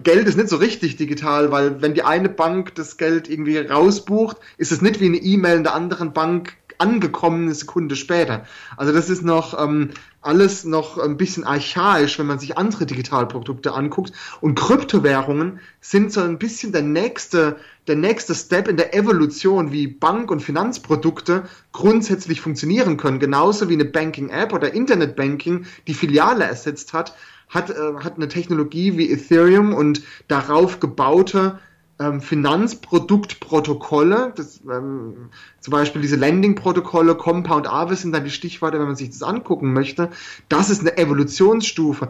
Geld 0.02 0.26
ist 0.26 0.38
nicht 0.38 0.48
so 0.48 0.56
richtig 0.56 0.96
digital, 0.96 1.52
weil 1.52 1.82
wenn 1.82 1.92
die 1.92 2.02
eine 2.02 2.30
Bank 2.30 2.74
das 2.76 2.96
Geld 2.96 3.28
irgendwie 3.28 3.58
rausbucht, 3.58 4.38
ist 4.56 4.72
es 4.72 4.80
nicht 4.80 5.00
wie 5.00 5.06
eine 5.06 5.18
E-Mail 5.18 5.58
in 5.58 5.64
der 5.64 5.74
anderen 5.74 6.14
Bank 6.14 6.56
angekommen 6.80 7.44
eine 7.44 7.54
Sekunde 7.54 7.96
später. 7.96 8.44
Also 8.76 8.92
das 8.92 9.10
ist 9.10 9.22
noch 9.22 9.58
ähm, 9.62 9.90
alles 10.22 10.64
noch 10.64 10.98
ein 10.98 11.16
bisschen 11.16 11.44
archaisch, 11.44 12.18
wenn 12.18 12.26
man 12.26 12.38
sich 12.38 12.58
andere 12.58 12.86
Digitalprodukte 12.86 13.72
anguckt. 13.72 14.12
Und 14.40 14.54
Kryptowährungen 14.54 15.60
sind 15.80 16.12
so 16.12 16.20
ein 16.20 16.38
bisschen 16.38 16.72
der 16.72 16.82
nächste, 16.82 17.56
der 17.86 17.96
nächste 17.96 18.34
Step 18.34 18.68
in 18.68 18.76
der 18.76 18.94
Evolution, 18.94 19.72
wie 19.72 19.86
Bank- 19.86 20.30
und 20.30 20.40
Finanzprodukte 20.40 21.44
grundsätzlich 21.72 22.40
funktionieren 22.40 22.96
können. 22.96 23.18
Genauso 23.18 23.68
wie 23.68 23.74
eine 23.74 23.86
Banking-App 23.86 24.52
oder 24.52 24.74
Internetbanking 24.74 25.66
die 25.86 25.94
Filiale 25.94 26.44
ersetzt 26.44 26.92
hat, 26.92 27.14
hat, 27.48 27.70
äh, 27.70 27.94
hat 28.02 28.16
eine 28.16 28.28
Technologie 28.28 28.96
wie 28.96 29.10
Ethereum 29.10 29.74
und 29.74 30.02
darauf 30.28 30.80
gebaute 30.80 31.58
ähm, 32.00 32.20
Finanzproduktprotokolle, 32.22 34.32
das, 34.34 34.60
ähm, 34.64 35.28
zum 35.60 35.70
Beispiel 35.70 36.00
diese 36.00 36.16
Landing-Protokolle, 36.16 37.14
Compound 37.14 37.68
Avis 37.68 38.02
sind 38.02 38.12
dann 38.12 38.24
die 38.24 38.30
Stichworte, 38.30 38.78
wenn 38.78 38.86
man 38.86 38.96
sich 38.96 39.10
das 39.10 39.22
angucken 39.22 39.74
möchte. 39.74 40.08
Das 40.48 40.70
ist 40.70 40.80
eine 40.80 40.96
Evolutionsstufe. 40.96 42.08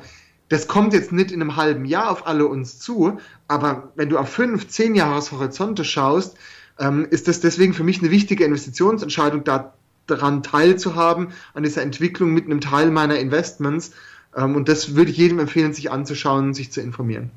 Das 0.48 0.68
kommt 0.68 0.92
jetzt 0.92 1.12
nicht 1.12 1.32
in 1.32 1.42
einem 1.42 1.56
halben 1.56 1.84
Jahr 1.84 2.10
auf 2.10 2.26
alle 2.26 2.46
uns 2.46 2.78
zu, 2.78 3.18
aber 3.48 3.92
wenn 3.96 4.08
du 4.08 4.18
auf 4.18 4.28
fünf, 4.28 4.68
zehn 4.68 4.94
Jahreshorizonte 4.94 5.84
schaust, 5.84 6.36
ähm, 6.78 7.06
ist 7.10 7.26
das 7.26 7.40
deswegen 7.40 7.74
für 7.74 7.84
mich 7.84 8.00
eine 8.00 8.12
wichtige 8.12 8.44
Investitionsentscheidung, 8.44 9.42
da, 9.42 9.74
daran 10.06 10.44
teilzuhaben, 10.44 11.28
an 11.52 11.64
dieser 11.64 11.82
Entwicklung 11.82 12.32
mit 12.32 12.46
einem 12.46 12.60
Teil 12.60 12.92
meiner 12.92 13.18
Investments. 13.18 13.90
Ähm, 14.36 14.54
und 14.54 14.68
das 14.68 14.94
würde 14.94 15.10
ich 15.10 15.16
jedem 15.16 15.40
empfehlen, 15.40 15.72
sich 15.72 15.90
anzuschauen 15.90 16.46
und 16.46 16.54
sich 16.54 16.70
zu 16.70 16.80
informieren. 16.80 17.32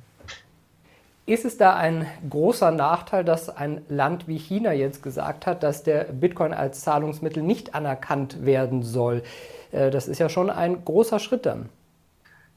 Ist 1.26 1.46
es 1.46 1.58
da 1.58 1.76
ein 1.76 2.06
großer 2.30 2.72
Nachteil, 2.72 3.24
dass 3.24 3.48
ein 3.50 3.82
Land 3.88 4.28
wie 4.28 4.38
China 4.38 4.74
jetzt 4.74 5.02
gesagt 5.02 5.46
hat, 5.46 5.64
dass 5.64 5.84
der 5.84 6.04
Bitcoin 6.06 6.54
als 6.54 6.82
Zahlungsmittel 6.82 7.42
nicht 7.42 7.76
anerkannt 7.76 8.46
werden 8.46 8.84
soll? 8.84 9.24
Äh, 9.72 9.90
das 9.90 10.10
ist 10.10 10.20
ja 10.20 10.28
schon 10.28 10.50
ein 10.50 10.84
großer 10.84 11.20
Schritt 11.20 11.46
dann. 11.46 11.70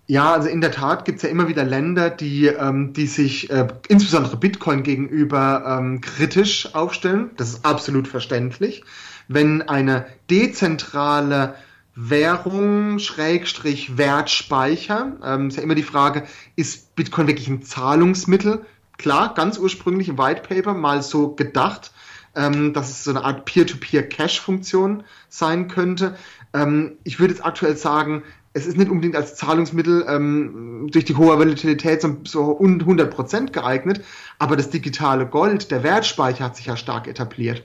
Ja, 0.08 0.32
also 0.32 0.48
in 0.48 0.60
der 0.60 0.72
Tat 0.72 1.04
gibt 1.04 1.18
es 1.18 1.22
ja 1.22 1.28
immer 1.28 1.48
wieder 1.48 1.64
Länder, 1.64 2.10
die, 2.10 2.46
ähm, 2.46 2.92
die 2.92 3.06
sich 3.06 3.50
äh, 3.50 3.68
insbesondere 3.88 4.36
Bitcoin 4.36 4.82
gegenüber 4.82 5.78
ähm, 5.78 6.00
kritisch 6.00 6.74
aufstellen. 6.74 7.30
Das 7.36 7.50
ist 7.50 7.64
absolut 7.64 8.08
verständlich. 8.08 8.82
Wenn 9.28 9.62
eine 9.62 10.06
dezentrale 10.28 11.54
Währung, 11.96 12.98
Schrägstrich, 12.98 13.96
Wertspeicher. 13.96 15.16
Ähm, 15.24 15.48
ist 15.48 15.56
ja 15.56 15.62
immer 15.62 15.74
die 15.74 15.82
Frage, 15.82 16.24
ist 16.54 16.94
Bitcoin 16.94 17.26
wirklich 17.26 17.48
ein 17.48 17.62
Zahlungsmittel? 17.62 18.66
Klar, 18.98 19.34
ganz 19.34 19.58
ursprünglich 19.58 20.08
im 20.08 20.18
White 20.18 20.42
Paper 20.42 20.74
mal 20.74 21.02
so 21.02 21.34
gedacht, 21.34 21.92
ähm, 22.34 22.74
dass 22.74 22.90
es 22.90 23.04
so 23.04 23.10
eine 23.10 23.24
Art 23.24 23.46
Peer-to-Peer-Cash-Funktion 23.46 25.04
sein 25.30 25.68
könnte. 25.68 26.16
Ähm, 26.52 26.98
ich 27.02 27.18
würde 27.18 27.32
jetzt 27.34 27.44
aktuell 27.44 27.76
sagen, 27.76 28.22
es 28.52 28.66
ist 28.66 28.78
nicht 28.78 28.90
unbedingt 28.90 29.16
als 29.16 29.36
Zahlungsmittel 29.36 30.06
ähm, 30.08 30.88
durch 30.90 31.04
die 31.04 31.16
hohe 31.16 31.38
Volatilität 31.38 32.00
so, 32.00 32.16
so 32.24 32.58
100% 32.58 33.52
geeignet, 33.52 34.02
aber 34.38 34.56
das 34.56 34.70
digitale 34.70 35.26
Gold, 35.26 35.70
der 35.70 35.82
Wertspeicher 35.82 36.44
hat 36.44 36.56
sich 36.56 36.66
ja 36.66 36.76
stark 36.76 37.06
etabliert. 37.06 37.64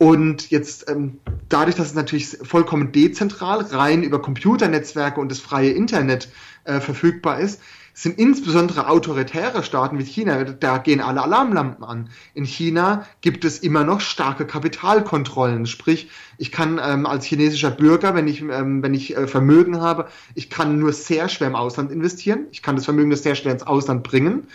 Und 0.00 0.48
jetzt 0.48 0.88
ähm, 0.88 1.18
dadurch, 1.50 1.76
dass 1.76 1.88
es 1.88 1.94
natürlich 1.94 2.38
vollkommen 2.42 2.90
dezentral, 2.90 3.60
rein 3.60 4.02
über 4.02 4.22
Computernetzwerke 4.22 5.20
und 5.20 5.30
das 5.30 5.40
freie 5.40 5.72
Internet 5.72 6.30
äh, 6.64 6.80
verfügbar 6.80 7.38
ist, 7.38 7.60
sind 8.00 8.18
insbesondere 8.18 8.88
autoritäre 8.88 9.62
Staaten 9.62 9.98
wie 9.98 10.04
China, 10.04 10.42
da 10.44 10.78
gehen 10.78 11.02
alle 11.02 11.22
Alarmlampen 11.22 11.84
an. 11.84 12.08
In 12.32 12.44
China 12.44 13.04
gibt 13.20 13.44
es 13.44 13.58
immer 13.58 13.84
noch 13.84 14.00
starke 14.00 14.46
Kapitalkontrollen, 14.46 15.66
sprich, 15.66 16.08
ich 16.38 16.50
kann 16.50 16.80
ähm, 16.82 17.04
als 17.04 17.26
chinesischer 17.26 17.70
Bürger, 17.70 18.14
wenn 18.14 18.26
ich, 18.26 18.40
ähm, 18.40 18.82
wenn 18.82 18.94
ich 18.94 19.14
äh, 19.14 19.26
Vermögen 19.26 19.82
habe, 19.82 20.08
ich 20.34 20.48
kann 20.48 20.78
nur 20.78 20.94
sehr 20.94 21.28
schwer 21.28 21.48
im 21.48 21.54
Ausland 21.54 21.92
investieren, 21.92 22.46
ich 22.52 22.62
kann 22.62 22.74
das 22.74 22.86
Vermögen 22.86 23.10
nur 23.10 23.18
sehr 23.18 23.34
schwer 23.34 23.52
ins 23.52 23.64
Ausland 23.64 24.02
bringen. 24.02 24.46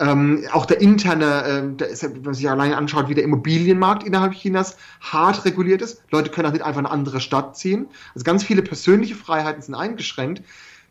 Ähm, 0.00 0.44
auch 0.52 0.64
der 0.64 0.80
interne, 0.80 1.44
äh, 1.44 1.76
der 1.76 1.88
wenn 2.14 2.22
man 2.22 2.32
sich 2.32 2.48
alleine 2.48 2.78
anschaut, 2.78 3.10
wie 3.10 3.14
der 3.14 3.24
Immobilienmarkt 3.24 4.02
innerhalb 4.04 4.32
Chinas 4.32 4.78
hart 5.02 5.44
reguliert 5.44 5.82
ist. 5.82 6.02
Leute 6.10 6.30
können 6.30 6.48
auch 6.48 6.52
nicht 6.52 6.64
einfach 6.64 6.78
eine 6.78 6.90
andere 6.90 7.20
Stadt 7.20 7.54
ziehen. 7.58 7.86
Also 8.14 8.24
ganz 8.24 8.42
viele 8.42 8.62
persönliche 8.62 9.14
Freiheiten 9.14 9.60
sind 9.60 9.74
eingeschränkt. 9.74 10.42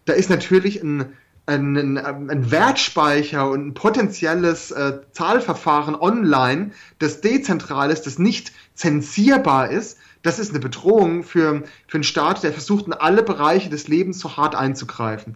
Da 0.06 0.14
ist 0.14 0.30
natürlich 0.30 0.84
ein, 0.84 1.14
ein, 1.46 1.98
ein 1.98 2.52
Wertspeicher 2.52 3.50
und 3.50 3.68
ein 3.68 3.74
potenzielles 3.74 4.72
äh, 4.72 5.00
Zahlverfahren 5.12 5.96
online, 5.96 6.72
das 7.00 7.22
dezentral 7.22 7.92
ist, 7.92 8.04
das 8.04 8.18
nicht 8.18 8.54
zensierbar 8.74 9.70
ist, 9.70 9.98
das 10.22 10.40
ist 10.40 10.52
eine 10.52 10.60
Bedrohung 10.60 11.24
für, 11.24 11.64
für 11.88 11.96
einen 11.96 12.04
Staat, 12.06 12.44
der 12.44 12.54
versucht, 12.54 12.88
in 12.88 12.94
alle 12.94 13.24
Bereiche 13.24 13.70
des 13.70 13.90
Lebens 13.90 14.20
so 14.20 14.38
hart 14.38 14.56
einzugreifen. 14.56 15.36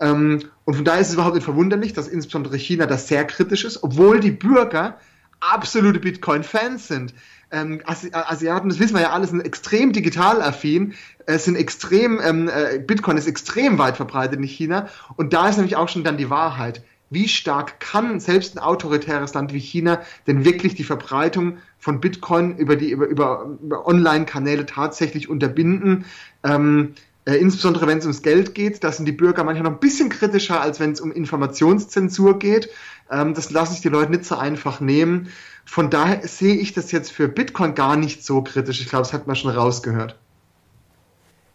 Ähm, 0.00 0.40
und 0.64 0.74
von 0.74 0.84
daher 0.84 1.00
ist 1.00 1.08
es 1.08 1.14
überhaupt 1.14 1.34
nicht 1.34 1.44
verwunderlich, 1.44 1.92
dass 1.92 2.08
insbesondere 2.08 2.56
China 2.56 2.86
das 2.86 3.08
sehr 3.08 3.26
kritisch 3.26 3.64
ist, 3.64 3.82
obwohl 3.82 4.20
die 4.20 4.30
Bürger 4.30 4.98
absolute 5.40 6.00
Bitcoin-Fans 6.00 6.88
sind. 6.88 7.14
Ähm, 7.52 7.80
Asi 7.84 8.10
Asiaten, 8.12 8.68
das 8.68 8.78
wissen 8.78 8.94
wir 8.94 9.02
ja 9.02 9.10
alles, 9.10 9.30
sind 9.30 9.40
extrem 9.40 9.92
digital 9.92 10.40
affin, 10.42 10.94
äh, 11.26 11.38
sind 11.38 11.56
extrem, 11.56 12.20
ähm, 12.24 12.48
äh, 12.48 12.78
Bitcoin 12.78 13.16
ist 13.16 13.26
extrem 13.26 13.78
weit 13.78 13.96
verbreitet 13.96 14.38
in 14.38 14.44
China 14.44 14.88
und 15.16 15.32
da 15.32 15.48
ist 15.48 15.56
nämlich 15.56 15.76
auch 15.76 15.88
schon 15.88 16.04
dann 16.04 16.16
die 16.16 16.30
Wahrheit. 16.30 16.82
Wie 17.10 17.28
stark 17.28 17.78
kann 17.78 18.20
selbst 18.20 18.56
ein 18.56 18.62
autoritäres 18.62 19.34
Land 19.34 19.52
wie 19.52 19.58
China 19.58 20.00
denn 20.26 20.46
wirklich 20.46 20.74
die 20.74 20.84
Verbreitung 20.84 21.58
von 21.78 22.00
Bitcoin 22.00 22.56
über 22.56 22.74
die 22.74 22.90
über, 22.90 23.06
über, 23.06 23.58
über 23.62 23.86
Online-Kanäle 23.86 24.64
tatsächlich 24.64 25.28
unterbinden? 25.28 26.06
Ähm, 26.42 26.94
äh, 27.24 27.34
insbesondere 27.34 27.86
wenn 27.86 27.98
es 27.98 28.04
ums 28.04 28.22
Geld 28.22 28.54
geht, 28.54 28.82
da 28.82 28.90
sind 28.90 29.06
die 29.06 29.12
Bürger 29.12 29.44
manchmal 29.44 29.70
noch 29.70 29.76
ein 29.76 29.80
bisschen 29.80 30.08
kritischer, 30.08 30.60
als 30.60 30.80
wenn 30.80 30.92
es 30.92 31.00
um 31.00 31.12
Informationszensur 31.12 32.38
geht. 32.38 32.68
Ähm, 33.10 33.34
das 33.34 33.50
lasse 33.50 33.74
ich 33.74 33.80
die 33.80 33.88
Leute 33.88 34.10
nicht 34.10 34.24
so 34.24 34.36
einfach 34.36 34.80
nehmen. 34.80 35.28
Von 35.64 35.90
daher 35.90 36.26
sehe 36.26 36.56
ich 36.56 36.72
das 36.72 36.90
jetzt 36.90 37.12
für 37.12 37.28
Bitcoin 37.28 37.74
gar 37.74 37.96
nicht 37.96 38.24
so 38.24 38.42
kritisch. 38.42 38.80
Ich 38.80 38.88
glaube, 38.88 39.04
das 39.04 39.12
hat 39.12 39.26
man 39.26 39.36
schon 39.36 39.50
rausgehört. 39.50 40.18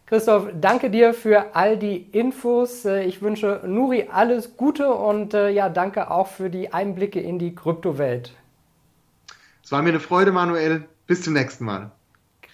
Christoph, 0.06 0.48
danke 0.62 0.90
dir 0.90 1.14
für 1.14 1.54
all 1.54 1.78
die 1.78 1.98
Infos. 1.98 2.86
Äh, 2.86 3.04
ich 3.04 3.22
wünsche 3.22 3.62
Nuri 3.66 4.08
alles 4.10 4.56
Gute 4.56 4.90
und 4.90 5.34
äh, 5.34 5.50
ja, 5.50 5.68
danke 5.68 6.10
auch 6.10 6.28
für 6.28 6.50
die 6.50 6.72
Einblicke 6.72 7.20
in 7.20 7.40
die 7.40 7.54
Kryptowelt. 7.54 8.32
Es 9.64 9.72
war 9.74 9.82
mir 9.82 9.90
eine 9.90 10.00
Freude, 10.00 10.32
Manuel. 10.32 10.86
Bis 11.08 11.24
zum 11.24 11.34
nächsten 11.34 11.66
Mal. 11.66 11.92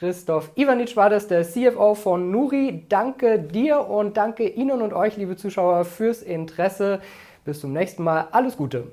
Christoph 0.04 0.52
Ivanic 0.58 0.98
war 0.98 1.10
das, 1.10 1.30
der 1.30 1.44
CFO 1.44 1.96
von 1.96 2.30
Nuri. 2.30 2.84
Danke 2.90 3.40
dir 3.40 3.88
und 3.88 4.18
danke 4.18 4.50
Ihnen 4.50 4.82
und 4.82 4.92
euch, 4.92 5.16
liebe 5.16 5.38
Zuschauer, 5.38 5.86
fürs 5.86 6.22
Interesse. 6.22 7.00
Bis 7.46 7.62
zum 7.62 7.72
nächsten 7.72 8.04
Mal. 8.04 8.28
Alles 8.34 8.58
Gute. 8.58 8.92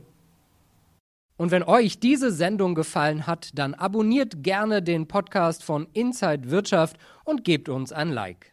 Und 1.37 1.51
wenn 1.51 1.65
euch 1.65 1.99
diese 1.99 2.31
Sendung 2.31 2.77
gefallen 2.77 3.27
hat, 3.27 3.59
dann 3.59 3.75
abonniert 3.75 4.45
gerne 4.45 4.83
den 4.83 5.09
Podcast 5.09 5.65
von 5.65 5.89
Inside 5.95 6.49
Wirtschaft 6.49 6.97
und 7.25 7.43
gebt 7.43 7.69
uns 7.69 7.91
ein 7.91 8.11
Like. 8.11 8.53